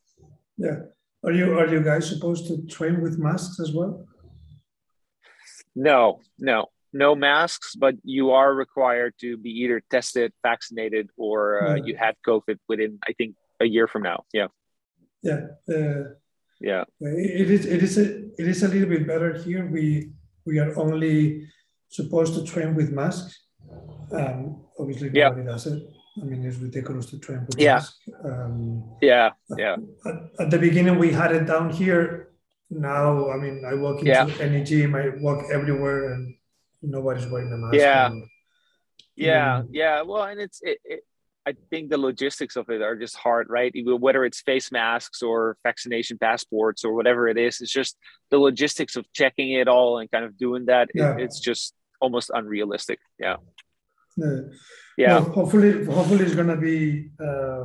Yeah, 0.56 0.78
are 1.24 1.32
you 1.32 1.58
are 1.58 1.68
you 1.68 1.82
guys 1.82 2.08
supposed 2.08 2.46
to 2.48 2.66
train 2.66 3.00
with 3.00 3.18
masks 3.18 3.60
as 3.60 3.72
well? 3.72 4.06
No, 5.74 6.20
no, 6.38 6.66
no 6.92 7.14
masks, 7.14 7.74
but 7.74 7.94
you 8.04 8.32
are 8.32 8.54
required 8.54 9.14
to 9.20 9.36
be 9.36 9.50
either 9.50 9.82
tested, 9.90 10.32
vaccinated, 10.42 11.08
or 11.16 11.66
uh, 11.66 11.74
yeah. 11.74 11.84
you 11.84 11.96
had 11.96 12.14
COVID 12.26 12.58
within 12.68 12.98
I 13.06 13.12
think 13.12 13.36
a 13.60 13.66
year 13.66 13.86
from 13.86 14.02
now. 14.02 14.24
Yeah. 14.32 14.48
Yeah. 15.22 15.40
Uh, 15.68 16.14
yeah. 16.60 16.84
It 17.00 17.50
is. 17.50 17.66
It 17.66 17.82
is. 17.82 17.98
A, 17.98 18.04
it 18.38 18.46
is 18.48 18.62
a 18.62 18.68
little 18.68 18.88
bit 18.88 19.06
better 19.06 19.32
here. 19.34 19.66
We 19.66 20.12
we 20.44 20.58
are 20.58 20.76
only 20.78 21.48
supposed 21.88 22.34
to 22.34 22.44
train 22.44 22.74
with 22.74 22.90
masks. 22.90 23.38
Um, 24.12 24.64
obviously, 24.78 25.10
nobody 25.10 25.44
does 25.44 25.66
it. 25.66 25.82
I 26.20 26.24
mean, 26.24 26.44
it's 26.44 26.58
ridiculous 26.58 27.06
to 27.06 27.18
train 27.18 27.46
with 27.46 27.58
yeah. 27.58 27.74
masks. 27.74 27.98
Um, 28.24 28.96
yeah, 29.00 29.30
yeah. 29.56 29.76
At, 30.04 30.14
at, 30.40 30.50
the 30.50 30.58
beginning, 30.58 30.98
we 30.98 31.10
had 31.10 31.32
it 31.32 31.46
down 31.46 31.70
here. 31.70 32.28
Now, 32.68 33.30
I 33.30 33.36
mean, 33.36 33.64
I 33.66 33.74
walk 33.74 34.00
into 34.00 34.10
yeah. 34.10 34.26
any 34.40 34.62
gym, 34.64 34.94
I 34.94 35.10
walk 35.20 35.44
everywhere, 35.52 36.12
and 36.12 36.34
nobody's 36.82 37.26
wearing 37.26 37.52
a 37.52 37.56
mask. 37.56 37.74
Yeah, 37.74 38.06
and, 38.06 38.24
yeah, 39.16 39.56
um, 39.56 39.68
yeah. 39.70 40.02
Well, 40.02 40.24
and 40.24 40.40
it's 40.40 40.60
it, 40.62 40.78
it 40.84 41.04
I 41.46 41.54
think 41.70 41.90
the 41.90 41.98
logistics 41.98 42.56
of 42.56 42.70
it 42.70 42.82
are 42.82 42.96
just 42.96 43.16
hard, 43.16 43.48
right? 43.50 43.72
Whether 43.84 44.24
it's 44.24 44.40
face 44.42 44.70
masks 44.70 45.22
or 45.22 45.56
vaccination 45.64 46.18
passports 46.18 46.84
or 46.84 46.94
whatever 46.94 47.28
it 47.28 47.36
is, 47.36 47.60
it's 47.60 47.72
just 47.72 47.96
the 48.30 48.38
logistics 48.38 48.94
of 48.94 49.04
checking 49.12 49.52
it 49.52 49.66
all 49.66 49.98
and 49.98 50.10
kind 50.10 50.24
of 50.24 50.38
doing 50.38 50.66
that. 50.66 50.88
Yeah. 50.94 51.16
It, 51.16 51.22
it's 51.22 51.40
just 51.40 51.74
almost 52.00 52.30
unrealistic. 52.32 53.00
Yeah. 53.18 53.36
Yeah. 54.16 54.40
yeah. 54.96 55.18
Well, 55.18 55.32
hopefully, 55.32 55.84
hopefully 55.84 56.24
it's 56.24 56.34
gonna 56.34 56.56
be 56.56 57.10
uh, 57.18 57.64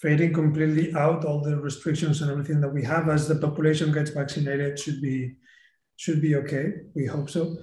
fading 0.00 0.32
completely 0.32 0.94
out. 0.94 1.24
All 1.24 1.40
the 1.40 1.56
restrictions 1.56 2.22
and 2.22 2.30
everything 2.30 2.60
that 2.60 2.68
we 2.68 2.84
have 2.84 3.08
as 3.08 3.26
the 3.26 3.36
population 3.36 3.92
gets 3.92 4.10
vaccinated 4.10 4.78
should 4.78 5.00
be 5.00 5.36
should 5.96 6.20
be 6.20 6.36
okay. 6.36 6.72
We 6.94 7.06
hope 7.06 7.30
so. 7.30 7.56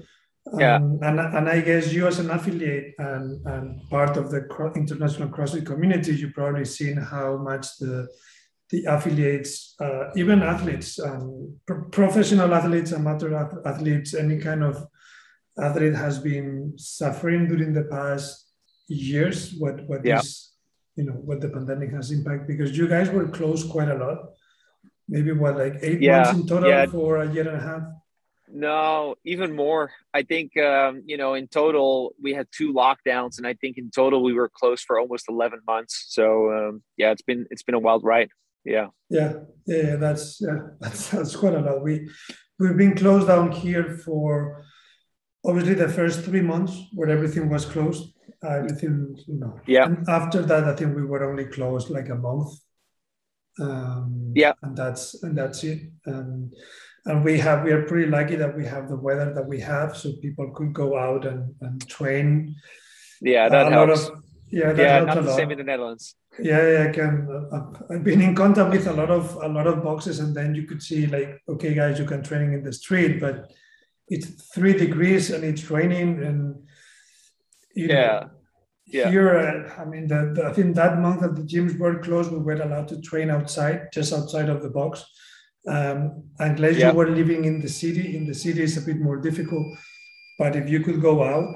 Yeah. 0.58 0.76
Um, 0.76 1.00
and, 1.02 1.20
and 1.20 1.50
I 1.50 1.62
guess 1.62 1.94
you 1.94 2.08
as 2.08 2.20
an 2.20 2.32
affiliate 2.32 2.96
and, 2.98 3.46
and 3.46 3.90
part 3.90 4.18
of 4.18 4.32
the 4.32 4.48
international 4.76 5.30
CrossFit 5.30 5.66
community, 5.66 6.16
you've 6.16 6.34
probably 6.34 6.66
seen 6.66 6.98
how 6.98 7.38
much 7.38 7.78
the 7.78 8.08
the 8.70 8.86
affiliates, 8.86 9.76
uh, 9.82 10.12
even 10.16 10.44
athletes, 10.44 11.00
um, 11.00 11.56
professional 11.92 12.54
athletes, 12.54 12.94
amateur 12.94 13.34
athletes, 13.66 14.14
any 14.14 14.38
kind 14.38 14.64
of 14.64 14.88
athlete 15.60 15.96
has 15.96 16.20
been 16.20 16.74
suffering 16.78 17.48
during 17.48 17.74
the 17.74 17.86
past 17.86 18.46
years. 18.88 19.56
What 19.58 19.88
what 19.88 20.06
yeah. 20.06 20.18
this, 20.18 20.54
you 20.96 21.06
know, 21.06 21.14
what 21.14 21.42
the 21.42 21.50
pandemic 21.50 21.92
has 21.92 22.12
impacted 22.12 22.48
because 22.48 22.78
you 22.78 22.88
guys 22.88 23.10
were 23.10 23.28
closed 23.28 23.70
quite 23.70 23.90
a 23.90 23.96
lot. 23.96 24.18
Maybe 25.08 25.32
what 25.32 25.58
like 25.58 25.78
eight 25.82 26.02
yeah. 26.02 26.18
months 26.18 26.40
in 26.40 26.48
total 26.48 26.70
yeah. 26.70 26.86
for 26.86 27.18
a 27.18 27.32
year 27.32 27.48
and 27.48 27.58
a 27.58 27.62
half. 27.62 27.82
No, 28.52 29.16
even 29.24 29.56
more. 29.56 29.92
I 30.14 30.24
think 30.24 30.58
um, 30.58 31.04
you 31.06 31.18
know 31.18 31.34
in 31.34 31.48
total 31.48 32.14
we 32.22 32.34
had 32.34 32.48
two 32.52 32.74
lockdowns, 32.74 33.38
and 33.38 33.46
I 33.46 33.54
think 33.54 33.78
in 33.78 33.92
total 33.92 34.24
we 34.24 34.34
were 34.34 34.50
closed 34.50 34.86
for 34.86 35.00
almost 35.00 35.26
eleven 35.30 35.60
months. 35.68 36.06
So 36.10 36.52
um, 36.52 36.84
yeah, 36.98 37.12
it's 37.12 37.22
been 37.22 37.46
it's 37.52 37.64
been 37.64 37.76
a 37.76 37.80
wild 37.80 38.04
ride. 38.04 38.30
Yeah. 38.66 38.88
Yeah, 39.10 39.34
yeah, 39.66 39.96
that's 39.96 40.40
yeah, 40.42 40.60
that's 40.80 41.10
that's 41.10 41.36
quite 41.36 41.56
a 41.56 41.60
lot. 41.60 41.84
We 41.84 42.10
we've 42.60 42.78
been 42.78 42.96
closed 42.96 43.28
down 43.28 43.52
here 43.52 43.98
for 44.06 44.64
obviously 45.46 45.76
the 45.76 45.90
first 45.90 46.22
three 46.22 46.42
months 46.42 46.74
where 46.94 47.10
everything 47.10 47.50
was 47.50 47.66
closed. 47.66 48.14
Everything, 48.44 49.18
you 49.28 49.40
know. 49.40 49.60
Yeah. 49.68 49.86
And 49.86 50.08
after 50.08 50.42
that, 50.44 50.64
I 50.64 50.76
think 50.76 50.96
we 50.96 51.04
were 51.04 51.30
only 51.30 51.46
closed 51.46 51.90
like 51.90 52.10
a 52.10 52.16
month. 52.16 52.50
Um, 53.60 54.32
yeah. 54.36 54.54
And 54.62 54.78
that's 54.78 55.22
and 55.24 55.38
that's 55.38 55.64
it. 55.64 55.92
And 56.06 56.54
and 57.06 57.24
we 57.24 57.38
have 57.38 57.64
we 57.64 57.72
are 57.72 57.84
pretty 57.84 58.10
lucky 58.10 58.36
that 58.36 58.56
we 58.56 58.66
have 58.66 58.90
the 58.90 58.96
weather 58.96 59.34
that 59.34 59.48
we 59.48 59.60
have 59.60 59.96
so 59.96 60.12
people 60.22 60.52
could 60.52 60.74
go 60.74 60.98
out 60.98 61.26
and, 61.26 61.54
and 61.62 61.88
train 61.88 62.56
yeah 63.22 63.50
that 63.50 63.72
helps 63.72 64.08
of, 64.08 64.24
yeah 64.52 64.74
that 64.74 64.84
yeah 64.84 65.00
not 65.04 65.24
the 65.24 65.36
same 65.36 65.52
in 65.52 65.58
the 65.58 65.64
netherlands 65.64 66.16
yeah, 66.40 66.72
yeah 66.72 66.88
i 66.90 66.92
can 66.92 67.28
uh, 67.52 67.94
i've 67.94 68.04
been 68.04 68.22
in 68.22 68.36
contact 68.36 68.72
with 68.72 68.88
a 68.88 68.94
lot 68.94 69.10
of 69.10 69.36
a 69.36 69.48
lot 69.48 69.68
of 69.68 69.84
boxes 69.84 70.20
and 70.20 70.36
then 70.36 70.56
you 70.56 70.64
could 70.64 70.82
see 70.82 71.08
like 71.08 71.42
okay 71.48 71.74
guys 71.74 72.00
you 72.00 72.06
can 72.06 72.24
training 72.24 72.54
in 72.54 72.64
the 72.64 72.74
street 72.74 73.20
but 73.20 73.52
it's 74.08 74.28
three 74.54 74.74
degrees 74.74 75.30
and 75.30 75.44
it's 75.44 75.70
raining 75.70 76.24
and 76.24 76.56
you 77.76 77.88
yeah 77.88 78.20
know, 78.22 78.30
yeah. 78.92 79.10
Here, 79.12 79.38
uh, 79.38 79.82
I 79.82 79.86
mean, 79.86 80.08
the, 80.08 80.34
the, 80.34 80.46
I 80.46 80.54
think 80.54 80.76
that 80.76 81.00
month 81.00 81.22
that 81.22 81.36
the 81.36 81.44
gyms 81.44 81.78
were 81.78 82.00
closed, 82.00 82.32
we 82.32 82.40
were 82.40 82.54
allowed 82.54 82.88
to 82.88 83.00
train 83.02 83.30
outside, 83.30 83.90
just 83.94 84.12
outside 84.12 84.50
of 84.50 84.64
the 84.64 84.70
box. 84.70 85.06
Um, 85.70 86.24
unless 86.40 86.78
yeah. 86.78 86.90
you 86.90 86.98
were 86.98 87.10
living 87.10 87.46
in 87.46 87.62
the 87.62 87.70
city, 87.70 88.18
in 88.18 88.26
the 88.26 88.34
city 88.34 88.64
is 88.64 88.78
a 88.78 88.82
bit 88.82 89.00
more 89.00 89.18
difficult. 89.18 89.66
But 90.40 90.56
if 90.56 90.70
you 90.70 90.80
could 90.80 91.02
go 91.02 91.24
out, 91.24 91.48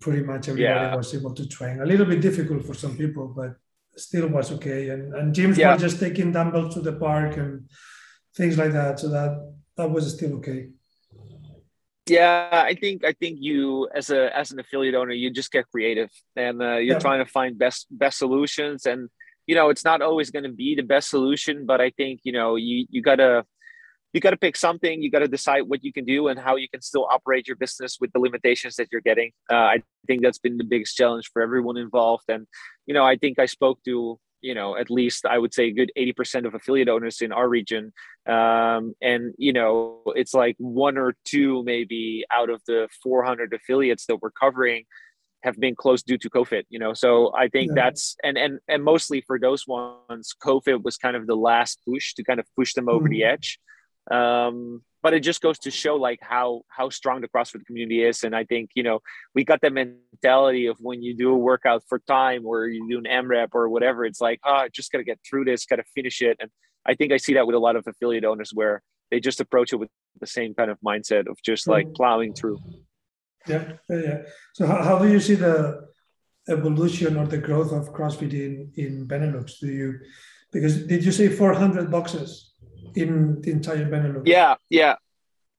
pretty 0.00 0.22
much 0.22 0.48
everybody 0.48 0.86
yeah. 0.86 0.94
was 0.94 1.14
able 1.14 1.34
to 1.34 1.48
train. 1.48 1.80
A 1.80 1.86
little 1.86 2.06
bit 2.06 2.20
difficult 2.20 2.64
for 2.64 2.74
some 2.74 2.96
people, 2.96 3.32
but 3.36 3.56
still 3.96 4.28
was 4.28 4.52
okay. 4.52 4.90
And, 4.90 5.14
and 5.14 5.34
gyms 5.34 5.56
yeah. 5.56 5.72
were 5.72 5.78
just 5.78 5.98
taking 5.98 6.32
dumbbells 6.32 6.74
to 6.74 6.80
the 6.80 6.92
park 6.92 7.36
and 7.36 7.68
things 8.36 8.58
like 8.58 8.72
that. 8.72 9.00
So 9.00 9.08
that 9.08 9.32
that 9.76 9.90
was 9.90 10.12
still 10.12 10.34
okay. 10.34 10.68
Yeah, 12.08 12.48
I 12.52 12.74
think 12.74 13.04
I 13.04 13.12
think 13.12 13.38
you 13.40 13.88
as 13.94 14.10
a 14.10 14.36
as 14.36 14.52
an 14.52 14.60
affiliate 14.60 14.94
owner, 14.94 15.12
you 15.12 15.30
just 15.30 15.50
get 15.50 15.68
creative 15.72 16.10
and 16.36 16.62
uh, 16.62 16.76
you're 16.76 16.94
yeah. 16.94 16.98
trying 16.98 17.24
to 17.24 17.30
find 17.30 17.58
best 17.58 17.86
best 17.90 18.18
solutions 18.18 18.86
and 18.86 19.08
you 19.46 19.54
know 19.54 19.70
it's 19.70 19.84
not 19.84 20.02
always 20.02 20.30
going 20.30 20.44
to 20.44 20.52
be 20.52 20.74
the 20.74 20.82
best 20.82 21.08
solution 21.08 21.66
but 21.66 21.80
i 21.80 21.90
think 21.90 22.20
you 22.24 22.32
know 22.32 22.56
you 22.56 22.86
you 22.90 23.02
gotta 23.02 23.44
you 24.16 24.20
got 24.20 24.30
to 24.30 24.36
pick 24.36 24.56
something 24.56 25.02
you 25.02 25.10
got 25.10 25.18
to 25.18 25.28
decide 25.28 25.62
what 25.62 25.84
you 25.84 25.92
can 25.92 26.06
do 26.06 26.28
and 26.28 26.40
how 26.40 26.56
you 26.56 26.68
can 26.70 26.80
still 26.80 27.06
operate 27.10 27.46
your 27.46 27.56
business 27.56 27.98
with 28.00 28.10
the 28.12 28.18
limitations 28.18 28.76
that 28.76 28.88
you're 28.90 29.02
getting. 29.02 29.30
Uh, 29.52 29.68
i 29.74 29.82
think 30.06 30.22
that's 30.22 30.38
been 30.38 30.56
the 30.56 30.64
biggest 30.64 30.96
challenge 30.96 31.28
for 31.32 31.42
everyone 31.42 31.76
involved. 31.76 32.24
And 32.28 32.46
you 32.86 32.94
know 32.94 33.04
i 33.04 33.16
think 33.16 33.38
i 33.38 33.46
spoke 33.46 33.78
to 33.84 34.18
you 34.40 34.54
know 34.54 34.76
at 34.76 34.90
least 34.90 35.26
i 35.26 35.36
would 35.38 35.52
say 35.52 35.64
a 35.66 35.72
good 35.72 35.92
80% 35.98 36.46
of 36.46 36.54
affiliate 36.54 36.88
owners 36.88 37.20
in 37.20 37.30
our 37.30 37.48
region. 37.48 37.92
Um, 38.26 38.94
and 39.02 39.34
you 39.36 39.52
know 39.52 40.00
it's 40.20 40.34
like 40.34 40.56
one 40.58 40.96
or 40.96 41.14
two 41.24 41.62
maybe 41.64 42.24
out 42.32 42.48
of 42.48 42.62
the 42.66 42.88
400 43.02 43.52
affiliates 43.52 44.06
that 44.06 44.22
we're 44.22 44.30
covering 44.30 44.84
have 45.46 45.58
been 45.58 45.76
closed 45.76 46.04
due 46.06 46.18
to 46.18 46.28
COVID, 46.28 46.64
you 46.68 46.78
know. 46.78 46.92
So 46.92 47.32
I 47.34 47.48
think 47.48 47.68
yeah. 47.68 47.82
that's 47.82 48.16
and 48.22 48.36
and 48.36 48.58
and 48.68 48.82
mostly 48.82 49.20
for 49.20 49.38
those 49.38 49.66
ones, 49.66 50.34
COVID 50.42 50.82
was 50.82 50.96
kind 50.98 51.16
of 51.16 51.26
the 51.26 51.36
last 51.36 51.80
push 51.88 52.14
to 52.14 52.24
kind 52.24 52.40
of 52.40 52.46
push 52.58 52.74
them 52.74 52.88
over 52.88 53.06
mm. 53.08 53.12
the 53.12 53.24
edge. 53.24 53.58
Um, 54.10 54.82
but 55.02 55.14
it 55.14 55.20
just 55.20 55.40
goes 55.40 55.58
to 55.60 55.70
show 55.70 55.94
like 55.94 56.18
how 56.20 56.62
how 56.68 56.88
strong 56.90 57.20
the 57.20 57.28
CrossFit 57.28 57.64
community 57.64 58.02
is. 58.02 58.24
And 58.24 58.34
I 58.34 58.44
think, 58.44 58.70
you 58.74 58.82
know, 58.82 58.98
we 59.36 59.44
got 59.44 59.60
the 59.60 59.70
mentality 59.70 60.66
of 60.66 60.76
when 60.80 61.00
you 61.00 61.14
do 61.14 61.30
a 61.30 61.38
workout 61.38 61.82
for 61.88 62.00
time 62.00 62.44
or 62.44 62.66
you 62.66 62.88
do 62.88 62.98
an 62.98 63.04
AMRAP 63.04 63.50
or 63.52 63.68
whatever, 63.68 64.04
it's 64.04 64.20
like, 64.20 64.40
oh, 64.44 64.60
I 64.64 64.68
just 64.68 64.90
gotta 64.90 65.04
get 65.04 65.20
through 65.28 65.44
this, 65.44 65.64
gotta 65.64 65.84
finish 65.94 66.22
it. 66.22 66.36
And 66.40 66.50
I 66.84 66.94
think 66.94 67.12
I 67.12 67.18
see 67.18 67.34
that 67.34 67.46
with 67.46 67.54
a 67.54 67.60
lot 67.60 67.76
of 67.76 67.86
affiliate 67.86 68.24
owners 68.24 68.50
where 68.52 68.82
they 69.12 69.20
just 69.20 69.40
approach 69.40 69.72
it 69.72 69.76
with 69.76 69.90
the 70.20 70.26
same 70.26 70.54
kind 70.54 70.72
of 70.72 70.78
mindset 70.80 71.28
of 71.28 71.36
just 71.44 71.68
like 71.68 71.86
mm. 71.86 71.94
plowing 71.94 72.34
through. 72.34 72.58
Yeah, 73.48 73.72
yeah. 73.88 74.22
So 74.54 74.66
how, 74.66 74.82
how 74.82 74.98
do 74.98 75.08
you 75.08 75.20
see 75.20 75.34
the 75.34 75.86
evolution 76.48 77.16
or 77.16 77.26
the 77.26 77.38
growth 77.38 77.72
of 77.72 77.92
CrossFit 77.92 78.32
in 78.32 78.72
in 78.76 79.08
Benelux? 79.08 79.58
Do 79.60 79.68
you 79.68 80.00
because 80.52 80.86
did 80.86 81.04
you 81.04 81.12
say 81.12 81.28
400 81.28 81.90
boxes 81.90 82.54
in 82.94 83.40
the 83.42 83.50
entire 83.50 83.86
Benelux? 83.90 84.26
Yeah, 84.26 84.54
yeah. 84.70 84.96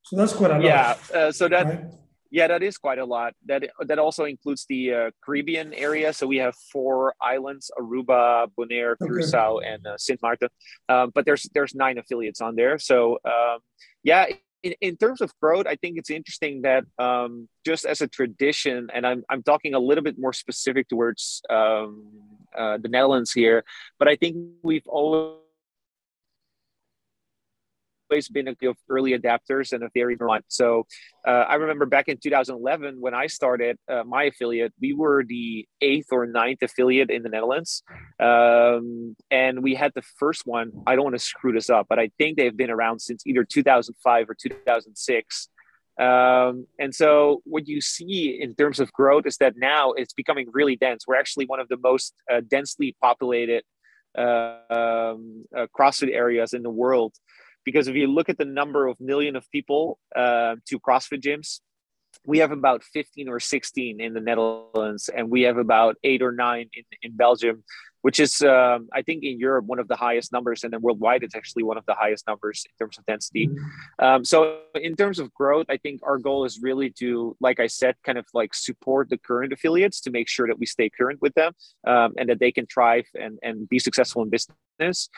So 0.03 0.15
that's 0.15 0.33
quite 0.33 0.51
a 0.51 0.55
lot. 0.55 0.63
Yeah. 0.63 0.95
Uh, 1.13 1.31
so 1.31 1.47
that. 1.49 1.65
Right? 1.65 1.85
Yeah, 2.29 2.47
that 2.47 2.61
is 2.61 2.77
quite 2.77 2.99
a 2.99 3.05
lot. 3.05 3.33
That 3.45 3.69
that 3.87 3.99
also 3.99 4.25
includes 4.25 4.65
the 4.67 4.93
uh, 4.93 5.11
Caribbean 5.23 5.73
area. 5.73 6.11
So 6.11 6.27
we 6.27 6.37
have 6.37 6.55
four 6.73 7.13
islands: 7.21 7.71
Aruba, 7.79 8.47
Bonaire, 8.57 8.97
Curacao, 8.97 9.57
okay. 9.57 9.67
and 9.67 9.87
uh, 9.87 9.97
Sint 9.97 10.19
Maarten. 10.21 10.49
Um, 10.89 11.11
but 11.15 11.25
there's 11.25 11.49
there's 11.53 11.73
nine 11.73 11.97
affiliates 11.97 12.41
on 12.41 12.55
there. 12.55 12.79
So 12.79 13.19
um, 13.23 13.59
yeah, 14.03 14.25
in, 14.63 14.73
in 14.81 14.97
terms 14.97 15.21
of 15.21 15.31
growth, 15.41 15.67
I 15.67 15.75
think 15.75 15.97
it's 15.97 16.09
interesting 16.09 16.63
that 16.63 16.83
um, 16.99 17.47
just 17.65 17.85
as 17.85 18.01
a 18.01 18.07
tradition, 18.07 18.89
and 18.93 19.05
I'm 19.05 19.23
I'm 19.29 19.43
talking 19.43 19.73
a 19.73 19.79
little 19.79 20.03
bit 20.03 20.17
more 20.17 20.33
specific 20.33 20.89
towards 20.89 21.41
um, 21.49 22.07
uh, 22.57 22.77
the 22.77 22.89
Netherlands 22.89 23.31
here, 23.31 23.63
but 23.99 24.07
I 24.07 24.15
think 24.15 24.37
we've 24.63 24.87
always 24.87 25.41
always 28.09 28.29
been 28.29 28.47
a 28.47 28.55
early 28.89 29.17
adapters 29.17 29.73
and 29.73 29.83
a 29.83 29.89
very 29.93 30.15
blunt. 30.15 30.45
So 30.47 30.85
uh, 31.27 31.45
I 31.47 31.55
remember 31.55 31.85
back 31.85 32.07
in 32.07 32.17
2011 32.17 32.99
when 32.99 33.13
I 33.13 33.27
started 33.27 33.77
uh, 33.89 34.03
my 34.03 34.23
affiliate, 34.23 34.73
we 34.81 34.93
were 34.93 35.23
the 35.27 35.67
eighth 35.81 36.07
or 36.11 36.25
ninth 36.25 36.61
affiliate 36.61 37.09
in 37.09 37.23
the 37.23 37.29
Netherlands, 37.29 37.83
um, 38.19 39.15
and 39.31 39.63
we 39.63 39.75
had 39.75 39.91
the 39.95 40.01
first 40.01 40.45
one. 40.45 40.71
I 40.85 40.95
don't 40.95 41.03
want 41.03 41.15
to 41.15 41.19
screw 41.19 41.51
this 41.51 41.69
up, 41.69 41.87
but 41.89 41.99
I 41.99 42.09
think 42.17 42.37
they've 42.37 42.55
been 42.55 42.71
around 42.71 42.99
since 42.99 43.25
either 43.25 43.43
2005 43.43 44.29
or 44.29 44.35
2006. 44.35 45.49
Um, 45.99 46.67
and 46.77 46.93
so 46.93 47.41
what 47.45 47.67
you 47.67 47.81
see 47.81 48.37
in 48.39 48.53
terms 48.53 48.79
of 48.79 48.93
growth 48.93 49.25
is 49.25 49.37
that 49.37 49.55
now 49.57 49.93
it's 49.93 50.13
becoming 50.13 50.47
really 50.53 50.75
dense. 50.75 51.05
We're 51.07 51.15
actually 51.15 51.47
one 51.47 51.59
of 51.59 51.67
the 51.69 51.77
most 51.77 52.13
uh, 52.31 52.41
densely 52.47 52.95
populated 53.01 53.63
um, 54.15 55.45
uh, 55.55 55.67
CrossFit 55.77 56.13
areas 56.13 56.53
in 56.53 56.63
the 56.63 56.69
world 56.69 57.13
because 57.67 57.89
if 57.89 57.97
you 57.97 58.07
look 58.07 58.29
at 58.29 58.37
the 58.37 58.45
number 58.45 58.87
of 58.87 58.97
million 59.01 59.35
of 59.35 59.43
people 59.51 59.99
uh, 60.15 60.55
to 60.69 60.79
CrossFit 60.79 61.21
gyms, 61.21 61.59
we 62.25 62.37
have 62.37 62.53
about 62.53 62.81
15 62.81 63.27
or 63.27 63.41
16 63.41 63.99
in 63.99 64.13
the 64.13 64.21
Netherlands, 64.21 65.09
and 65.13 65.29
we 65.29 65.41
have 65.41 65.57
about 65.57 65.97
eight 66.05 66.21
or 66.21 66.31
nine 66.31 66.69
in, 66.73 66.83
in 67.01 67.17
Belgium, 67.17 67.65
which 68.03 68.21
is, 68.21 68.41
um, 68.41 68.87
I 68.93 69.01
think, 69.01 69.25
in 69.25 69.37
Europe, 69.37 69.65
one 69.65 69.79
of 69.79 69.89
the 69.89 69.97
highest 69.97 70.31
numbers. 70.31 70.63
And 70.63 70.71
then 70.71 70.79
worldwide, 70.79 71.23
it's 71.23 71.35
actually 71.35 71.63
one 71.63 71.77
of 71.77 71.85
the 71.87 71.93
highest 71.93 72.25
numbers 72.25 72.65
in 72.65 72.71
terms 72.79 72.97
of 72.97 73.05
density. 73.05 73.47
Mm-hmm. 73.47 74.05
Um, 74.05 74.23
so, 74.23 74.59
in 74.75 74.95
terms 74.95 75.19
of 75.19 75.33
growth, 75.33 75.65
I 75.67 75.75
think 75.75 75.99
our 76.03 76.17
goal 76.17 76.45
is 76.45 76.61
really 76.61 76.89
to, 76.99 77.35
like 77.41 77.59
I 77.59 77.67
said, 77.67 77.95
kind 78.05 78.17
of 78.17 78.25
like 78.33 78.53
support 78.53 79.09
the 79.09 79.17
current 79.17 79.51
affiliates 79.51 79.99
to 80.03 80.09
make 80.09 80.29
sure 80.29 80.47
that 80.47 80.57
we 80.57 80.65
stay 80.65 80.89
current 80.89 81.21
with 81.21 81.33
them 81.33 81.51
um, 81.85 82.13
and 82.17 82.29
that 82.29 82.39
they 82.39 82.53
can 82.53 82.65
thrive 82.65 83.07
and, 83.13 83.39
and 83.43 83.67
be 83.67 83.77
successful 83.77 84.23
in 84.23 84.29
business. 84.29 85.09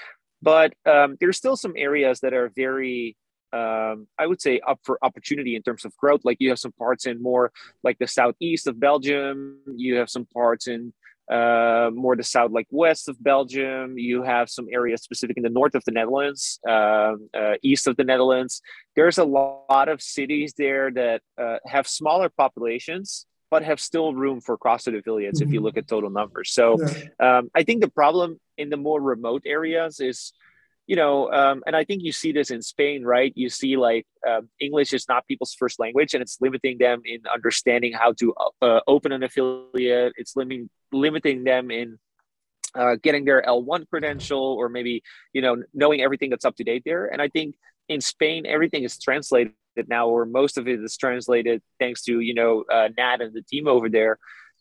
But 0.41 0.73
um, 0.85 1.17
there's 1.19 1.37
still 1.37 1.57
some 1.57 1.73
areas 1.75 2.21
that 2.21 2.33
are 2.33 2.51
very, 2.55 3.17
um, 3.51 4.07
I 4.17 4.25
would 4.25 4.41
say, 4.41 4.61
up 4.67 4.79
for 4.83 4.97
opportunity 5.01 5.55
in 5.55 5.61
terms 5.63 5.85
of 5.85 5.95
growth. 5.97 6.21
Like 6.23 6.37
you 6.39 6.49
have 6.49 6.59
some 6.59 6.71
parts 6.73 7.05
in 7.05 7.21
more 7.21 7.51
like 7.83 7.97
the 7.99 8.07
southeast 8.07 8.67
of 8.67 8.79
Belgium. 8.79 9.59
You 9.75 9.95
have 9.95 10.09
some 10.09 10.25
parts 10.25 10.67
in 10.67 10.93
uh, 11.29 11.91
more 11.93 12.15
the 12.15 12.23
south, 12.23 12.51
like 12.51 12.67
west 12.71 13.07
of 13.07 13.21
Belgium. 13.23 13.97
You 13.97 14.23
have 14.23 14.49
some 14.49 14.67
areas 14.71 15.03
specific 15.03 15.37
in 15.37 15.43
the 15.43 15.49
north 15.49 15.75
of 15.75 15.83
the 15.85 15.91
Netherlands, 15.91 16.59
uh, 16.67 17.13
uh, 17.33 17.53
east 17.61 17.87
of 17.87 17.97
the 17.97 18.03
Netherlands. 18.03 18.61
There's 18.95 19.19
a 19.19 19.23
lot 19.23 19.89
of 19.89 20.01
cities 20.01 20.53
there 20.57 20.89
that 20.91 21.21
uh, 21.39 21.57
have 21.65 21.87
smaller 21.87 22.29
populations, 22.29 23.27
but 23.51 23.63
have 23.63 23.79
still 23.79 24.13
room 24.13 24.41
for 24.41 24.57
CrossFit 24.57 24.97
affiliates 24.97 25.39
mm-hmm. 25.39 25.49
if 25.49 25.53
you 25.53 25.59
mm-hmm. 25.59 25.65
look 25.65 25.77
at 25.77 25.87
total 25.87 26.09
numbers. 26.09 26.51
So 26.51 26.77
yeah. 26.79 27.37
um, 27.37 27.49
I 27.55 27.63
think 27.63 27.81
the 27.81 27.89
problem 27.89 28.39
in 28.57 28.69
the 28.69 28.77
more 28.77 29.01
remote 29.01 29.43
areas 29.45 29.99
is, 29.99 30.33
you 30.87 30.95
know, 30.95 31.31
um, 31.31 31.63
and 31.67 31.75
I 31.75 31.83
think 31.83 32.03
you 32.03 32.11
see 32.11 32.31
this 32.31 32.51
in 32.51 32.61
Spain, 32.61 33.03
right? 33.03 33.31
You 33.35 33.49
see 33.49 33.77
like 33.77 34.05
um, 34.27 34.49
English 34.59 34.93
is 34.93 35.07
not 35.07 35.27
people's 35.27 35.53
first 35.53 35.79
language, 35.79 36.13
and 36.13 36.21
it's 36.21 36.37
limiting 36.41 36.79
them 36.79 37.01
in 37.05 37.21
understanding 37.31 37.93
how 37.93 38.13
to 38.13 38.33
uh, 38.61 38.79
open 38.87 39.11
an 39.11 39.23
affiliate. 39.23 40.13
It's 40.17 40.35
limiting 40.35 40.69
limiting 40.91 41.43
them 41.43 41.69
in 41.69 41.99
uh, 42.75 42.95
getting 43.01 43.25
their 43.25 43.41
L1 43.41 43.87
credential 43.89 44.41
or 44.41 44.69
maybe 44.69 45.03
you 45.33 45.41
know 45.41 45.61
knowing 45.73 46.01
everything 46.01 46.29
that's 46.29 46.45
up 46.45 46.55
to 46.55 46.63
date 46.63 46.83
there. 46.85 47.05
And 47.05 47.21
I 47.21 47.27
think 47.27 47.55
in 47.87 48.01
Spain 48.01 48.45
everything 48.45 48.83
is 48.83 48.97
translated 48.97 49.53
now, 49.87 50.07
or 50.07 50.25
most 50.25 50.57
of 50.57 50.67
it 50.67 50.83
is 50.83 50.97
translated 50.97 51.61
thanks 51.79 52.03
to 52.03 52.19
you 52.19 52.33
know 52.33 52.63
uh, 52.71 52.89
Nat 52.97 53.21
and 53.21 53.33
the 53.33 53.41
team 53.41 53.67
over 53.67 53.89
there. 53.89 54.17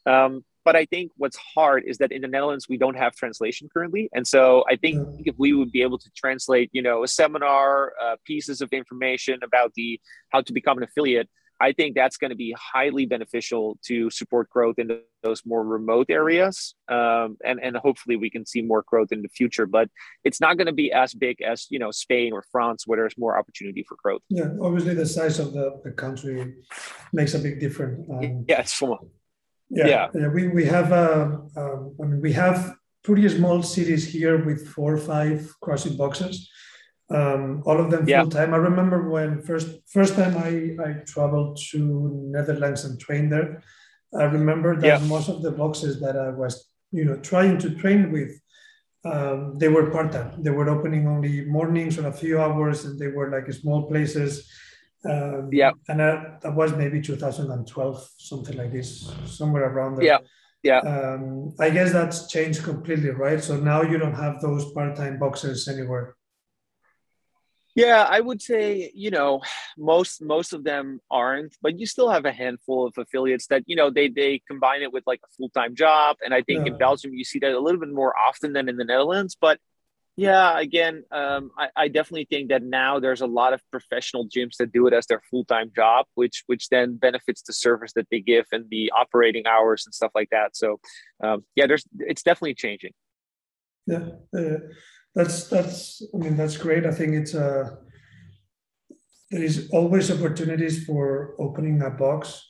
Um, 0.06 0.44
but 0.64 0.76
I 0.76 0.84
think 0.84 1.12
what's 1.16 1.36
hard 1.36 1.84
is 1.86 1.96
that 1.98 2.12
in 2.12 2.20
the 2.20 2.28
Netherlands 2.28 2.68
we 2.68 2.76
don't 2.76 2.96
have 2.96 3.14
translation 3.14 3.68
currently, 3.72 4.10
and 4.12 4.26
so 4.26 4.64
I 4.68 4.76
think 4.76 5.06
if 5.24 5.34
we 5.38 5.54
would 5.54 5.72
be 5.72 5.82
able 5.82 5.98
to 5.98 6.10
translate, 6.14 6.68
you 6.72 6.82
know, 6.82 7.02
a 7.02 7.08
seminar, 7.08 7.94
uh, 8.02 8.16
pieces 8.24 8.60
of 8.60 8.70
information 8.72 9.38
about 9.42 9.72
the 9.74 9.98
how 10.28 10.42
to 10.42 10.52
become 10.52 10.76
an 10.76 10.84
affiliate, 10.84 11.28
I 11.60 11.72
think 11.72 11.94
that's 11.94 12.16
going 12.16 12.30
to 12.30 12.36
be 12.36 12.54
highly 12.58 13.06
beneficial 13.06 13.78
to 13.86 14.10
support 14.10 14.48
growth 14.48 14.78
in 14.78 15.00
those 15.22 15.42
more 15.44 15.64
remote 15.64 16.06
areas, 16.08 16.74
um, 16.88 17.36
and 17.44 17.58
and 17.62 17.76
hopefully 17.76 18.16
we 18.16 18.30
can 18.30 18.46
see 18.46 18.62
more 18.62 18.84
growth 18.86 19.10
in 19.10 19.22
the 19.22 19.28
future. 19.28 19.66
But 19.66 19.88
it's 20.24 20.40
not 20.40 20.56
going 20.56 20.66
to 20.66 20.72
be 20.72 20.92
as 20.92 21.14
big 21.14 21.42
as 21.42 21.66
you 21.70 21.78
know 21.78 21.90
Spain 21.90 22.32
or 22.32 22.44
France, 22.52 22.86
where 22.86 22.98
there's 22.98 23.18
more 23.18 23.36
opportunity 23.38 23.82
for 23.82 23.96
growth. 24.02 24.22
Yeah, 24.28 24.50
obviously 24.60 24.94
the 24.94 25.06
size 25.06 25.38
of 25.38 25.52
the, 25.52 25.80
the 25.84 25.90
country 25.90 26.54
makes 27.12 27.34
a 27.34 27.38
big 27.38 27.60
difference. 27.60 28.08
Um, 28.10 28.44
yeah, 28.48 28.60
it's 28.60 28.74
small. 28.74 29.10
Yeah, 29.70 29.86
yeah. 29.86 30.08
yeah 30.14 30.28
we 30.28 30.48
we 30.48 30.64
have 30.64 30.92
uh, 30.92 31.38
um, 31.56 31.96
I 32.00 32.04
mean 32.06 32.20
we 32.20 32.32
have 32.32 32.74
pretty 33.02 33.28
small 33.28 33.62
cities 33.62 34.06
here 34.06 34.44
with 34.44 34.68
four 34.68 34.94
or 34.94 34.98
five 34.98 35.54
CrossFit 35.62 35.96
boxes 35.96 36.48
um, 37.10 37.62
all 37.64 37.80
of 37.80 37.90
them 37.90 38.00
full 38.00 38.08
yeah. 38.08 38.24
time. 38.24 38.52
I 38.52 38.58
remember 38.58 39.08
when 39.08 39.42
first 39.42 39.68
first 39.86 40.14
time 40.14 40.36
I, 40.36 40.76
I 40.82 40.92
traveled 41.06 41.58
to 41.70 42.28
Netherlands 42.30 42.84
and 42.84 43.00
trained 43.00 43.32
there. 43.32 43.62
I 44.18 44.24
remember 44.24 44.76
that 44.80 45.00
yeah. 45.00 45.06
most 45.06 45.28
of 45.28 45.42
the 45.42 45.50
boxes 45.50 46.00
that 46.00 46.16
I 46.16 46.30
was 46.30 46.68
you 46.92 47.04
know 47.04 47.16
trying 47.16 47.58
to 47.58 47.74
train 47.74 48.12
with, 48.12 48.38
um, 49.04 49.56
they 49.58 49.68
were 49.68 49.90
part 49.90 50.12
time. 50.12 50.42
They 50.42 50.50
were 50.50 50.68
opening 50.68 51.06
only 51.06 51.44
mornings 51.46 51.98
or 51.98 52.06
a 52.06 52.12
few 52.12 52.40
hours, 52.40 52.84
and 52.84 52.98
they 52.98 53.08
were 53.08 53.30
like 53.30 53.50
small 53.52 53.88
places. 53.88 54.50
Um, 55.08 55.48
yeah, 55.52 55.72
and 55.88 56.02
I, 56.02 56.36
that 56.42 56.54
was 56.54 56.74
maybe 56.74 57.00
2012, 57.00 58.10
something 58.18 58.56
like 58.56 58.72
this, 58.72 59.10
somewhere 59.24 59.64
around 59.64 59.96
there. 59.96 60.04
Yeah. 60.04 60.18
Yeah. 60.64 60.80
Um, 60.80 61.54
I 61.60 61.70
guess 61.70 61.92
that's 61.92 62.26
changed 62.26 62.64
completely, 62.64 63.10
right? 63.10 63.40
So 63.42 63.56
now 63.56 63.82
you 63.82 63.96
don't 63.96 64.16
have 64.16 64.40
those 64.40 64.72
part-time 64.72 65.20
boxes 65.20 65.68
anywhere. 65.68 66.16
Yeah, 67.78 68.06
I 68.10 68.18
would 68.20 68.42
say 68.42 68.90
you 68.92 69.10
know 69.10 69.40
most 69.76 70.20
most 70.20 70.52
of 70.52 70.64
them 70.64 71.00
aren't, 71.10 71.56
but 71.62 71.78
you 71.78 71.86
still 71.86 72.10
have 72.10 72.24
a 72.24 72.32
handful 72.32 72.86
of 72.86 72.94
affiliates 72.98 73.46
that 73.48 73.62
you 73.66 73.76
know 73.76 73.88
they 73.88 74.08
they 74.08 74.42
combine 74.48 74.82
it 74.82 74.92
with 74.92 75.04
like 75.06 75.20
a 75.24 75.30
full 75.36 75.50
time 75.50 75.76
job, 75.76 76.16
and 76.24 76.34
I 76.34 76.42
think 76.42 76.66
yeah. 76.66 76.72
in 76.72 76.78
Belgium 76.78 77.14
you 77.14 77.24
see 77.24 77.38
that 77.38 77.52
a 77.52 77.60
little 77.60 77.80
bit 77.80 77.92
more 77.92 78.14
often 78.18 78.52
than 78.52 78.68
in 78.68 78.76
the 78.76 78.84
Netherlands. 78.84 79.36
But 79.40 79.60
yeah, 80.16 80.58
again, 80.58 81.04
um, 81.12 81.52
I, 81.56 81.68
I 81.76 81.86
definitely 81.86 82.26
think 82.28 82.48
that 82.48 82.64
now 82.64 82.98
there's 82.98 83.20
a 83.20 83.26
lot 83.28 83.52
of 83.52 83.62
professional 83.70 84.26
gyms 84.26 84.56
that 84.56 84.72
do 84.72 84.88
it 84.88 84.92
as 84.92 85.06
their 85.06 85.22
full 85.30 85.44
time 85.44 85.70
job, 85.76 86.06
which 86.16 86.42
which 86.46 86.70
then 86.70 86.96
benefits 86.96 87.42
the 87.42 87.52
service 87.52 87.92
that 87.92 88.08
they 88.10 88.18
give 88.18 88.46
and 88.50 88.64
the 88.70 88.90
operating 88.90 89.46
hours 89.46 89.86
and 89.86 89.94
stuff 89.94 90.10
like 90.16 90.30
that. 90.30 90.56
So 90.56 90.80
um, 91.22 91.44
yeah, 91.54 91.68
there's 91.68 91.84
it's 92.00 92.24
definitely 92.24 92.54
changing. 92.54 92.90
Yeah. 93.86 94.08
Uh, 94.36 94.58
that's 95.18 95.48
that's 95.48 96.00
I 96.14 96.16
mean 96.22 96.36
that's 96.36 96.56
great. 96.56 96.86
I 96.86 96.92
think 96.92 97.12
it's 97.14 97.34
a 97.34 97.48
uh, 97.50 97.64
there 99.30 99.42
is 99.42 99.68
always 99.72 100.10
opportunities 100.10 100.84
for 100.86 101.34
opening 101.38 101.82
a 101.82 101.90
box 101.90 102.42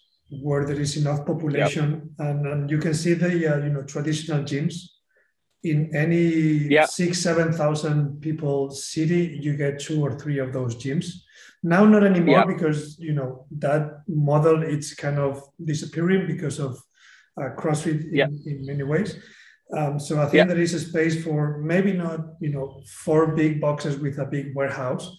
where 0.43 0.65
there 0.67 0.81
is 0.87 0.97
enough 0.97 1.25
population 1.27 1.89
yep. 2.19 2.29
and, 2.29 2.47
and 2.47 2.71
you 2.71 2.79
can 2.79 2.95
see 2.95 3.15
the 3.15 3.33
uh, 3.53 3.57
you 3.65 3.71
know 3.71 3.83
traditional 3.83 4.43
gyms 4.51 4.75
in 5.65 5.91
any 6.05 6.27
yep. 6.77 6.89
six 6.89 7.19
seven 7.29 7.53
thousand 7.53 8.21
people 8.21 8.71
city 8.71 9.39
you 9.41 9.57
get 9.57 9.81
two 9.81 10.05
or 10.07 10.13
three 10.21 10.39
of 10.39 10.53
those 10.53 10.77
gyms 10.77 11.07
now 11.63 11.85
not 11.85 12.05
anymore 12.05 12.41
yep. 12.41 12.47
because 12.47 12.99
you 12.99 13.15
know 13.15 13.47
that 13.51 14.03
model 14.07 14.63
it's 14.63 14.95
kind 14.95 15.19
of 15.19 15.43
disappearing 15.65 16.27
because 16.27 16.61
of 16.61 16.73
uh, 17.41 17.49
crossfit 17.59 18.01
in, 18.13 18.31
in 18.47 18.67
many 18.67 18.85
ways 18.85 19.17
um, 19.77 20.01
so 20.01 20.21
I 20.21 20.25
think 20.25 20.35
yeah. 20.35 20.45
there 20.45 20.61
is 20.61 20.75
a 20.75 20.81
space 20.81 21.23
for 21.23 21.59
maybe 21.59 21.93
not, 21.93 22.21
you 22.41 22.51
know, 22.51 22.83
four 23.05 23.35
big 23.35 23.61
boxes 23.61 23.99
with 23.99 24.19
a 24.19 24.25
big 24.25 24.55
warehouse, 24.55 25.17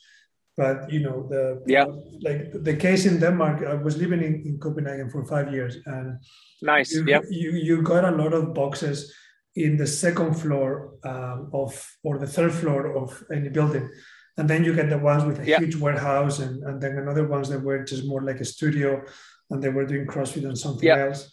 but 0.57 0.91
you 0.91 1.01
know, 1.01 1.27
the 1.29 1.61
yeah, 1.67 1.85
like 2.21 2.51
the 2.51 2.75
case 2.75 3.05
in 3.05 3.19
Denmark. 3.19 3.63
I 3.63 3.75
was 3.75 3.97
living 3.97 4.23
in, 4.23 4.43
in 4.45 4.57
Copenhagen 4.59 5.09
for 5.09 5.23
five 5.25 5.53
years, 5.53 5.77
and 5.85 6.17
nice, 6.61 6.91
you, 6.91 7.05
yeah, 7.05 7.21
you 7.29 7.51
you 7.51 7.81
got 7.81 8.05
a 8.05 8.11
lot 8.11 8.33
of 8.33 8.53
boxes 8.53 9.13
in 9.55 9.77
the 9.77 9.87
second 9.87 10.33
floor 10.33 10.95
um, 11.03 11.49
of 11.53 11.71
or 12.03 12.17
the 12.17 12.27
third 12.27 12.53
floor 12.53 12.97
of 12.97 13.23
any 13.31 13.49
building. 13.49 13.89
And 14.37 14.49
then 14.49 14.63
you 14.63 14.73
get 14.73 14.89
the 14.89 14.97
ones 14.97 15.25
with 15.25 15.39
a 15.39 15.45
yeah. 15.45 15.59
huge 15.59 15.75
warehouse, 15.75 16.39
and, 16.39 16.63
and 16.63 16.81
then 16.81 16.97
another 16.97 17.27
ones 17.27 17.49
that 17.49 17.61
were 17.61 17.83
just 17.83 18.05
more 18.07 18.21
like 18.21 18.39
a 18.39 18.45
studio, 18.45 19.03
and 19.49 19.61
they 19.61 19.69
were 19.69 19.85
doing 19.85 20.07
CrossFit 20.07 20.45
and 20.45 20.57
something 20.57 20.87
yeah. 20.87 21.07
else 21.07 21.29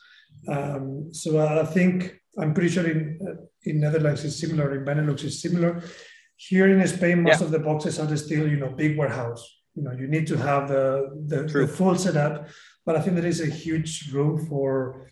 Um, 0.49 1.13
so 1.13 1.39
I 1.39 1.65
think 1.65 2.21
I'm 2.39 2.55
pretty 2.55 2.71
sure 2.71 2.87
in 2.89 3.19
in 3.65 3.81
Netherlands 3.81 4.25
is 4.25 4.39
similar, 4.39 4.75
in 4.75 4.85
Benelux 4.85 5.25
is 5.25 5.41
similar. 5.41 5.83
Here 6.37 6.69
in 6.69 6.87
Spain, 6.87 7.23
most 7.23 7.41
yeah. 7.41 7.47
of 7.47 7.51
the 7.51 7.59
boxes 7.59 7.99
are 7.99 8.17
still 8.17 8.47
you 8.49 8.59
know 8.59 8.71
big 8.71 8.99
warehouse. 8.99 9.43
You 9.75 9.83
know 9.85 9.93
you 9.93 10.07
need 10.07 10.27
to 10.29 10.37
have 10.37 10.69
the 10.69 11.11
the, 11.27 11.43
the 11.43 11.67
full 11.67 11.97
setup, 11.97 12.49
but 12.85 12.97
I 12.97 13.01
think 13.01 13.17
there 13.17 13.27
is 13.27 13.41
a 13.41 13.47
huge 13.47 14.13
room 14.13 14.47
for 14.47 15.11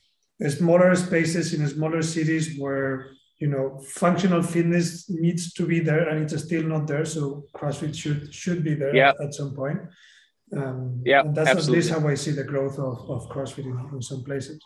smaller 0.49 0.95
spaces 0.95 1.55
in 1.55 1.67
smaller 1.69 2.03
cities 2.03 2.59
where 2.59 3.11
you 3.39 3.49
know 3.49 3.79
functional 4.03 4.43
fitness 4.43 5.09
needs 5.11 5.53
to 5.53 5.67
be 5.67 5.81
there 5.81 6.09
and 6.09 6.23
it's 6.23 6.45
still 6.45 6.63
not 6.63 6.87
there 6.87 7.05
so 7.05 7.45
crossfit 7.55 7.95
should 7.95 8.33
should 8.33 8.63
be 8.63 8.75
there 8.75 8.95
yeah. 8.95 9.13
at 9.21 9.35
some 9.35 9.55
point 9.55 9.79
um, 10.57 11.01
yeah 11.05 11.23
that's 11.35 11.51
absolutely. 11.51 11.79
at 11.79 11.85
least 11.85 11.91
how 11.91 12.09
i 12.09 12.15
see 12.15 12.31
the 12.31 12.45
growth 12.45 12.79
of, 12.79 12.97
of 13.11 13.29
crossfit 13.29 13.65
in, 13.65 13.77
in 13.93 14.03
some 14.03 14.23
places 14.25 14.61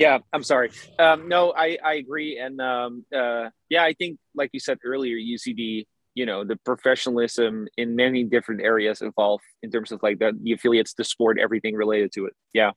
yeah 0.00 0.18
i'm 0.32 0.42
sorry 0.42 0.70
um, 0.98 1.28
no 1.28 1.52
i 1.56 1.78
i 1.84 1.94
agree 1.94 2.38
and 2.38 2.60
um, 2.60 3.04
uh, 3.14 3.48
yeah 3.68 3.84
i 3.84 3.92
think 3.92 4.18
like 4.34 4.50
you 4.52 4.60
said 4.60 4.78
earlier 4.84 5.16
ucd 5.16 5.86
you 6.14 6.26
know 6.26 6.42
the 6.42 6.56
professionalism 6.64 7.68
in 7.76 7.94
many 7.94 8.24
different 8.24 8.60
areas 8.60 9.00
evolve 9.02 9.40
in 9.62 9.70
terms 9.70 9.92
of 9.92 10.02
like 10.02 10.18
the, 10.18 10.32
the 10.42 10.52
affiliates 10.52 10.94
the 10.94 11.04
sport 11.04 11.38
everything 11.38 11.76
related 11.76 12.10
to 12.10 12.26
it 12.26 12.34
yeah 12.52 12.72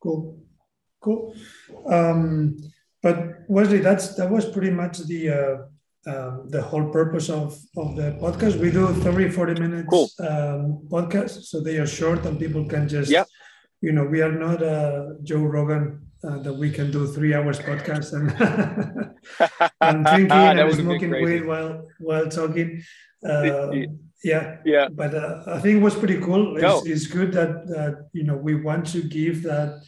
cool 0.00 0.38
Cool. 1.04 1.34
Um, 1.86 2.56
but 3.02 3.44
Wesley, 3.46 3.80
that's 3.80 4.14
that 4.14 4.30
was 4.30 4.48
pretty 4.48 4.70
much 4.70 5.00
the 5.00 5.22
uh, 5.28 6.10
uh, 6.10 6.36
the 6.46 6.62
whole 6.62 6.88
purpose 6.88 7.28
of, 7.28 7.52
of 7.76 7.94
the 7.96 8.16
podcast. 8.22 8.58
We 8.58 8.70
do 8.70 8.86
30, 8.88 9.28
40 9.28 9.60
minutes 9.60 9.88
cool. 9.90 10.08
um, 10.20 10.88
podcast, 10.88 11.44
so 11.44 11.60
they 11.60 11.76
are 11.76 11.86
short 11.86 12.24
and 12.24 12.38
people 12.38 12.64
can 12.66 12.88
just, 12.88 13.10
yep. 13.10 13.26
You 13.84 13.92
know, 13.92 14.04
we 14.04 14.22
are 14.22 14.32
not 14.32 14.62
uh, 14.62 15.14
Joe 15.22 15.44
Rogan 15.56 15.84
uh, 16.26 16.38
that 16.38 16.54
we 16.54 16.70
can 16.70 16.90
do 16.90 17.06
three 17.06 17.34
hours 17.34 17.58
podcast 17.58 18.08
and, 18.18 18.26
and 19.80 20.06
drinking 20.06 20.32
and 20.32 20.74
smoking 20.74 21.10
weed 21.10 21.44
while 21.46 21.86
while 21.98 22.28
talking. 22.40 22.82
Uh, 23.28 23.70
yeah, 24.22 24.56
yeah. 24.64 24.88
But 24.90 25.14
uh, 25.14 25.42
I 25.46 25.58
think 25.60 25.76
it 25.78 25.82
was 25.82 25.94
pretty 25.94 26.18
cool. 26.26 26.56
It's, 26.56 26.62
no. 26.62 26.82
it's 26.86 27.06
good 27.06 27.30
that, 27.32 27.68
that 27.68 28.08
you 28.12 28.24
know 28.24 28.36
we 28.36 28.54
want 28.54 28.86
to 28.94 29.02
give 29.02 29.42
that 29.42 29.82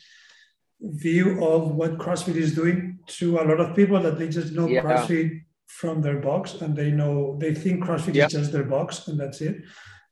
view 1.06 1.42
of 1.42 1.74
what 1.78 1.96
CrossFit 1.96 2.36
is 2.36 2.54
doing 2.54 2.98
to 3.18 3.38
a 3.38 3.44
lot 3.50 3.60
of 3.60 3.74
people 3.74 3.98
that 4.02 4.18
they 4.18 4.28
just 4.28 4.52
know 4.52 4.68
yeah. 4.68 4.82
CrossFit 4.82 5.40
from 5.68 6.02
their 6.02 6.20
box 6.20 6.60
and 6.60 6.76
they 6.76 6.90
know 6.90 7.38
they 7.40 7.54
think 7.54 7.82
CrossFit 7.82 8.14
yeah. 8.14 8.26
is 8.26 8.32
just 8.32 8.52
their 8.52 8.68
box 8.76 9.08
and 9.08 9.18
that's 9.18 9.40
it. 9.40 9.56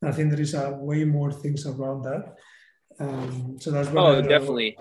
And 0.00 0.10
I 0.10 0.12
think 0.12 0.30
there 0.30 0.40
is 0.40 0.54
a 0.54 0.70
way 0.70 1.04
more 1.04 1.30
things 1.30 1.66
around 1.66 2.02
that. 2.04 2.34
Um, 3.00 3.56
so 3.60 3.70
that's 3.70 3.88
what. 3.90 4.04
Oh, 4.04 4.22
definitely. 4.22 4.76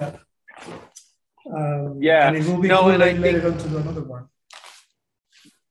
Yeah. 0.00 0.16
Um, 1.54 1.98
yeah. 2.00 2.28
And 2.28 2.36
it 2.36 2.46
will 2.46 2.60
be 2.60 2.68
no, 2.68 2.80
cool 2.80 2.90
and 2.90 3.02
I 3.02 3.12
later 3.12 3.40
think... 3.40 3.54
on 3.54 3.58
to 3.62 3.68
do 3.68 3.76
another 3.78 4.04
one 4.04 4.28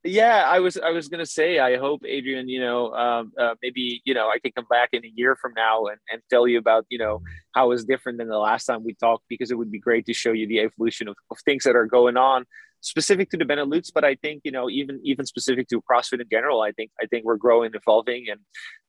yeah 0.04 0.44
i 0.48 0.60
was 0.60 0.78
i 0.78 0.92
was 0.92 1.10
gonna 1.10 1.26
say 1.26 1.60
i 1.60 1.78
hope 1.78 2.02
adrian 2.06 2.48
you 2.48 2.60
know 2.60 2.94
um, 2.94 3.34
uh, 3.38 3.54
maybe 3.62 4.02
you 4.06 4.14
know 4.14 4.30
i 4.30 4.40
can 4.40 4.52
come 4.54 4.66
back 4.70 4.90
in 4.94 5.04
a 5.04 5.12
year 5.14 5.36
from 5.36 5.54
now 5.56 5.86
and, 5.88 5.98
and 6.12 6.22
tell 6.30 6.48
you 6.48 6.58
about 6.58 6.86
you 6.90 6.98
know 6.98 7.22
how 7.54 7.72
it's 7.72 7.84
different 7.84 8.18
than 8.18 8.30
the 8.30 8.38
last 8.38 8.66
time 8.66 8.84
we 8.84 8.94
talked 8.94 9.26
because 9.28 9.52
it 9.52 9.58
would 9.58 9.72
be 9.72 9.80
great 9.80 10.06
to 10.06 10.14
show 10.14 10.32
you 10.32 10.48
the 10.48 10.60
evolution 10.60 11.10
of, 11.10 11.16
of 11.32 11.38
things 11.44 11.64
that 11.64 11.76
are 11.76 11.86
going 11.86 12.16
on 12.16 12.46
specific 12.82 13.30
to 13.30 13.38
the 13.38 13.46
benelux 13.46 13.92
but 13.94 14.04
i 14.04 14.16
think 14.16 14.42
you 14.44 14.52
know 14.52 14.70
even 14.70 15.00
even 15.04 15.26
specific 15.26 15.68
to 15.68 15.82
crossfit 15.82 16.22
in 16.22 16.28
general 16.32 16.62
i 16.62 16.72
think 16.72 16.92
i 17.02 17.06
think 17.06 17.26
we're 17.26 17.38
growing 17.38 17.72
evolving 17.74 18.26
and 18.30 18.40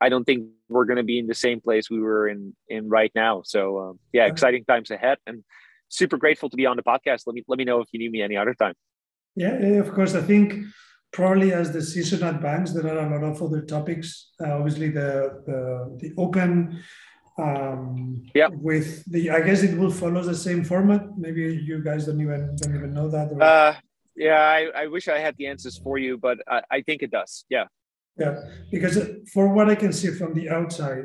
i 0.01 0.09
don't 0.09 0.25
think 0.25 0.47
we're 0.69 0.85
going 0.85 0.97
to 0.97 1.03
be 1.03 1.19
in 1.19 1.27
the 1.27 1.35
same 1.35 1.61
place 1.61 1.91
we 1.91 2.01
were 2.01 2.29
in 2.29 2.55
in 2.69 2.89
right 2.89 3.13
now 3.15 3.43
so 3.45 3.79
um, 3.79 3.99
yeah 4.13 4.27
exciting 4.27 4.65
times 4.65 4.91
ahead 4.91 5.19
and 5.27 5.43
super 5.89 6.17
grateful 6.17 6.49
to 6.49 6.57
be 6.57 6.67
on 6.67 6.77
the 6.77 6.83
podcast 6.83 7.23
let 7.27 7.35
me 7.35 7.43
let 7.49 7.59
me 7.59 7.65
know 7.65 7.81
if 7.81 7.89
you 7.93 7.99
need 7.99 8.13
me 8.13 8.23
any 8.23 8.37
other 8.37 8.55
time 8.55 8.75
yeah, 9.35 9.59
yeah 9.61 9.81
of 9.81 9.93
course 9.93 10.15
i 10.15 10.23
think 10.23 10.65
probably 11.13 11.53
as 11.53 11.73
the 11.73 11.83
season 11.83 12.23
advances, 12.23 12.75
there 12.75 12.87
are 12.97 13.07
a 13.07 13.11
lot 13.11 13.25
of 13.25 13.43
other 13.43 13.63
topics. 13.63 14.31
Uh, 14.41 14.57
obviously, 14.59 14.91
the 14.91 15.43
the, 15.47 15.99
the 16.01 16.15
open. 16.17 16.83
Um, 17.41 18.23
yeah. 18.35 18.49
With 18.53 19.05
the, 19.11 19.31
I 19.31 19.41
guess 19.41 19.63
it 19.63 19.77
will 19.79 19.91
follow 19.91 20.23
the 20.23 20.35
same 20.35 20.65
format. 20.65 21.17
Maybe 21.17 21.57
you 21.57 21.83
guys 21.83 22.07
don't 22.07 22.21
even 22.21 22.57
don't 22.57 22.75
even 22.75 22.93
know 22.93 23.09
that. 23.09 23.33
Or... 23.33 23.43
Uh, 23.43 23.75
yeah, 24.17 24.41
I, 24.41 24.83
I 24.83 24.87
wish 24.87 25.09
I 25.09 25.19
had 25.19 25.37
the 25.37 25.47
answers 25.47 25.79
for 25.79 25.99
you, 25.99 26.19
but 26.19 26.39
I, 26.47 26.63
I 26.71 26.83
think 26.83 27.03
it 27.03 27.11
does. 27.11 27.45
Yeah. 27.49 27.67
Yeah, 28.19 28.41
because 28.71 28.99
for 29.33 29.49
what 29.55 29.71
I 29.71 29.75
can 29.75 29.93
see 29.93 30.11
from 30.11 30.35
the 30.35 30.51
outside, 30.51 31.05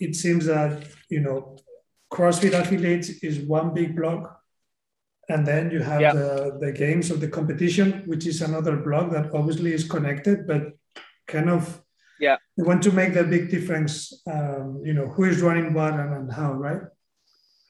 it 0.00 0.14
seems 0.14 0.46
that 0.46 0.84
you 1.08 1.20
know, 1.20 1.56
CrossFit 2.12 2.52
affiliates 2.52 3.08
is 3.08 3.38
one 3.38 3.72
big 3.72 3.96
block 3.96 4.42
and 5.28 5.46
then 5.46 5.70
you 5.70 5.80
have 5.80 6.00
yeah. 6.00 6.12
the, 6.12 6.58
the 6.60 6.72
games 6.72 7.10
of 7.10 7.20
the 7.20 7.28
competition 7.28 8.02
which 8.06 8.26
is 8.26 8.42
another 8.42 8.76
block 8.76 9.10
that 9.10 9.32
obviously 9.34 9.72
is 9.72 9.84
connected 9.84 10.46
but 10.46 10.72
kind 11.26 11.48
of 11.48 11.81
they 12.56 12.62
want 12.62 12.82
to 12.82 12.92
make 12.92 13.14
that 13.14 13.30
big 13.30 13.50
difference 13.50 14.22
um, 14.30 14.82
you 14.84 14.92
know 14.92 15.06
who 15.06 15.24
is 15.24 15.40
running 15.42 15.72
what 15.72 15.94
and, 15.94 16.12
and 16.14 16.32
how 16.32 16.52
right 16.52 16.82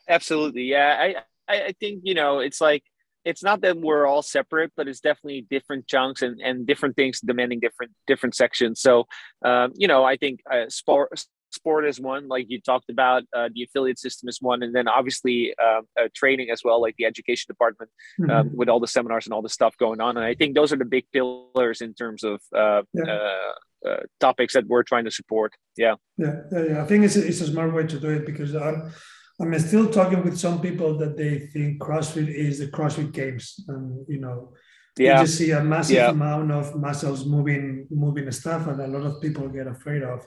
absolutely 0.08 0.64
yeah 0.64 1.14
I, 1.48 1.54
I 1.54 1.72
think 1.78 2.02
you 2.04 2.14
know 2.14 2.40
it's 2.40 2.60
like 2.60 2.82
it's 3.24 3.42
not 3.42 3.60
that 3.60 3.78
we're 3.78 4.06
all 4.06 4.22
separate 4.22 4.72
but 4.76 4.88
it's 4.88 5.00
definitely 5.00 5.46
different 5.48 5.86
chunks 5.86 6.22
and, 6.22 6.40
and 6.40 6.66
different 6.66 6.96
things 6.96 7.20
demanding 7.20 7.60
different 7.60 7.92
different 8.06 8.34
sections 8.34 8.80
so 8.80 9.06
um, 9.44 9.72
you 9.74 9.88
know 9.88 10.04
i 10.04 10.16
think 10.16 10.40
uh, 10.50 10.68
sport 10.68 11.10
sport 11.52 11.86
is 11.86 12.00
one, 12.00 12.28
like 12.28 12.46
you 12.48 12.60
talked 12.60 12.90
about. 12.90 13.22
Uh, 13.34 13.48
the 13.54 13.62
affiliate 13.62 13.98
system 13.98 14.28
is 14.28 14.38
one, 14.40 14.62
and 14.62 14.74
then 14.74 14.88
obviously 14.88 15.54
uh, 15.62 15.82
uh, 16.00 16.08
training 16.14 16.50
as 16.50 16.62
well, 16.64 16.80
like 16.80 16.96
the 16.96 17.04
education 17.04 17.46
department 17.48 17.90
um, 18.22 18.28
mm-hmm. 18.28 18.56
with 18.56 18.68
all 18.68 18.80
the 18.80 18.86
seminars 18.86 19.26
and 19.26 19.34
all 19.34 19.42
the 19.42 19.48
stuff 19.48 19.76
going 19.76 20.00
on. 20.00 20.16
And 20.16 20.24
I 20.24 20.34
think 20.34 20.54
those 20.54 20.72
are 20.72 20.76
the 20.76 20.84
big 20.84 21.04
pillars 21.12 21.80
in 21.80 21.94
terms 21.94 22.24
of 22.24 22.40
uh, 22.56 22.82
yeah. 22.94 23.52
Uh, 23.88 23.96
topics 24.20 24.54
that 24.54 24.64
we're 24.68 24.84
trying 24.84 25.04
to 25.04 25.10
support. 25.10 25.52
Yeah. 25.76 25.96
yeah, 26.16 26.42
yeah, 26.52 26.64
yeah. 26.68 26.82
I 26.82 26.86
think 26.86 27.04
it's 27.04 27.16
a, 27.16 27.26
it's 27.26 27.40
a 27.40 27.48
smart 27.48 27.74
way 27.74 27.84
to 27.84 27.98
do 27.98 28.10
it 28.10 28.24
because 28.24 28.54
I'm 28.54 28.92
I'm 29.40 29.58
still 29.58 29.90
talking 29.90 30.22
with 30.22 30.38
some 30.38 30.60
people 30.60 30.96
that 30.98 31.16
they 31.16 31.48
think 31.52 31.80
CrossFit 31.80 32.28
is 32.28 32.60
the 32.60 32.68
CrossFit 32.68 33.12
Games, 33.12 33.58
and 33.68 34.06
you 34.08 34.20
know. 34.20 34.52
Yeah. 34.98 35.20
You 35.20 35.26
just 35.26 35.38
see 35.38 35.50
a 35.52 35.64
massive 35.64 35.96
yeah. 35.96 36.10
amount 36.10 36.52
of 36.52 36.76
muscles 36.76 37.24
moving, 37.24 37.86
moving 37.90 38.30
stuff, 38.30 38.66
and 38.66 38.78
a 38.80 38.86
lot 38.86 39.06
of 39.06 39.22
people 39.22 39.48
get 39.48 39.66
afraid 39.66 40.02
of. 40.02 40.26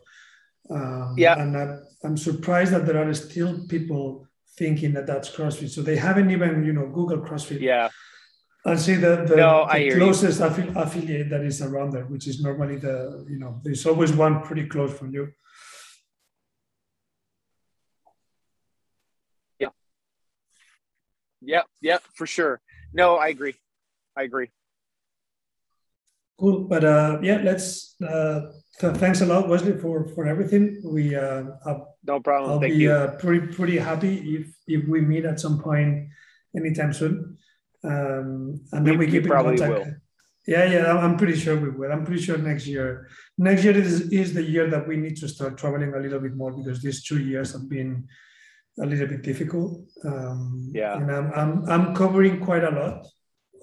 Um, 0.69 1.13
yeah. 1.17 1.39
And 1.39 1.55
I, 1.55 1.77
I'm 2.03 2.17
surprised 2.17 2.73
that 2.73 2.85
there 2.85 2.97
are 2.97 3.13
still 3.13 3.65
people 3.67 4.27
thinking 4.57 4.93
that 4.93 5.05
that's 5.05 5.29
CrossFit. 5.29 5.69
So 5.69 5.81
they 5.81 5.95
haven't 5.95 6.31
even, 6.31 6.65
you 6.65 6.73
know, 6.73 6.87
Google 6.87 7.19
CrossFit. 7.19 7.61
Yeah. 7.61 7.89
And 8.67 8.80
see 8.80 8.95
the, 8.95 9.25
the, 9.28 9.36
no, 9.36 9.67
the 9.71 9.91
closest 9.91 10.41
affi- 10.41 10.75
affiliate 10.75 11.30
that 11.30 11.41
is 11.41 11.62
around 11.62 11.91
there, 11.91 12.06
which 12.06 12.28
is 12.28 12.41
normally 12.41 12.78
the, 12.78 13.23
you 13.30 13.38
know, 13.38 13.62
there's 13.63 13.86
always 13.86 14.12
one 14.12 14.41
pretty 14.41 14.65
close 14.65 14.97
from 14.97 15.13
you. 15.13 15.32
Yeah. 19.60 19.67
Yeah. 21.41 21.62
Yeah, 21.80 21.99
for 22.15 22.25
sure. 22.25 22.60
No, 22.91 23.17
I 23.17 23.28
agree. 23.28 23.54
I 24.17 24.23
agree. 24.23 24.49
Cool. 26.39 26.63
But 26.63 26.84
uh, 26.84 27.19
yeah, 27.21 27.41
let's 27.43 27.95
uh, 28.01 28.51
so 28.71 28.93
thanks 28.93 29.21
a 29.21 29.25
lot, 29.25 29.47
Wesley, 29.47 29.78
for 29.78 30.08
for 30.10 30.25
everything. 30.25 30.82
We 30.84 31.15
uh, 31.15 31.43
I'll, 31.65 31.95
no 32.04 32.19
problem. 32.19 32.51
I'll 32.51 32.60
Thank 32.60 32.73
be 32.73 32.80
you. 32.84 32.91
Uh, 32.91 33.15
pretty 33.17 33.47
pretty 33.47 33.78
happy 33.78 34.36
if 34.36 34.47
if 34.67 34.88
we 34.89 34.99
meet 34.99 35.23
at 35.23 35.39
some 35.39 35.62
point 35.62 36.10
anytime 36.58 36.91
soon, 36.91 37.38
um, 37.86 38.62
and 38.71 38.86
then 38.86 38.98
we, 38.98 39.06
we 39.06 39.12
keep 39.12 39.24
in 39.24 39.32
contact. 39.32 39.71
Will. 39.71 39.93
Yeah, 40.48 40.65
yeah, 40.65 40.98
I'm 40.98 41.17
pretty 41.17 41.36
sure 41.36 41.60
we 41.60 41.69
will. 41.69 41.91
I'm 41.91 42.06
pretty 42.06 42.21
sure 42.21 42.38
next 42.38 42.67
year. 42.67 43.10
Next 43.38 43.63
year 43.63 43.76
is 43.76 44.12
is 44.12 44.34
the 44.34 44.43
year 44.43 44.69
that 44.69 44.88
we 44.88 44.95
need 44.98 45.17
to 45.17 45.28
start 45.28 45.58
traveling 45.58 45.93
a 45.93 46.00
little 46.00 46.19
bit 46.19 46.36
more 46.36 46.52
because 46.52 46.82
these 46.82 47.04
two 47.04 47.19
years 47.19 47.54
have 47.54 47.67
been 47.67 48.08
a 48.80 48.86
little 48.86 49.08
bit 49.08 49.24
difficult. 49.24 49.82
Um, 50.04 50.71
yeah, 50.74 50.98
and 50.98 51.12
I'm 51.12 51.32
I'm 51.34 51.69
I'm 51.69 51.95
covering 51.95 52.39
quite 52.39 52.63
a 52.63 52.71
lot 52.71 53.08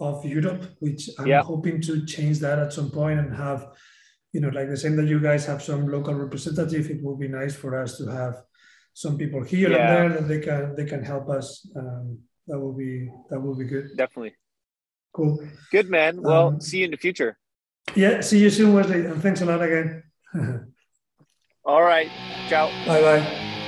of 0.00 0.24
Europe, 0.24 0.64
which 0.80 1.08
I'm 1.18 1.26
yeah. 1.26 1.42
hoping 1.42 1.80
to 1.82 2.04
change 2.04 2.40
that 2.40 2.58
at 2.58 2.72
some 2.72 2.90
point 2.90 3.20
and 3.20 3.34
have 3.36 3.68
you 4.32 4.40
know, 4.40 4.48
like 4.48 4.68
the 4.68 4.76
same 4.76 4.96
that 4.96 5.06
you 5.06 5.20
guys 5.20 5.44
have 5.46 5.62
some 5.62 5.86
local 5.86 6.14
representative, 6.14 6.90
it 6.90 7.02
would 7.02 7.20
be 7.20 7.28
nice 7.28 7.54
for 7.54 7.80
us 7.80 7.98
to 7.98 8.06
have 8.06 8.42
some 8.94 9.16
people 9.16 9.42
here 9.42 9.70
yeah. 9.70 9.76
and 9.76 9.88
there 9.88 10.20
that 10.20 10.28
they 10.28 10.40
can 10.40 10.74
they 10.74 10.84
can 10.84 11.04
help 11.04 11.28
us. 11.28 11.66
Um, 11.76 12.18
that 12.46 12.58
will 12.58 12.72
be 12.72 13.10
that 13.30 13.40
will 13.40 13.54
be 13.54 13.64
good. 13.64 13.96
Definitely. 13.96 14.34
Cool. 15.12 15.38
Good 15.70 15.90
man. 15.90 16.22
Well, 16.22 16.48
um, 16.48 16.60
see 16.60 16.78
you 16.78 16.86
in 16.86 16.90
the 16.90 16.96
future. 16.96 17.36
Yeah, 17.94 18.20
see 18.20 18.38
you 18.38 18.50
soon, 18.50 18.72
Wesley, 18.74 19.04
and 19.04 19.20
thanks 19.20 19.40
a 19.42 19.44
lot 19.44 19.62
again. 19.62 20.02
All 21.64 21.82
right. 21.82 22.08
Ciao. 22.48 22.68
Bye 22.86 23.00
bye. 23.00 23.58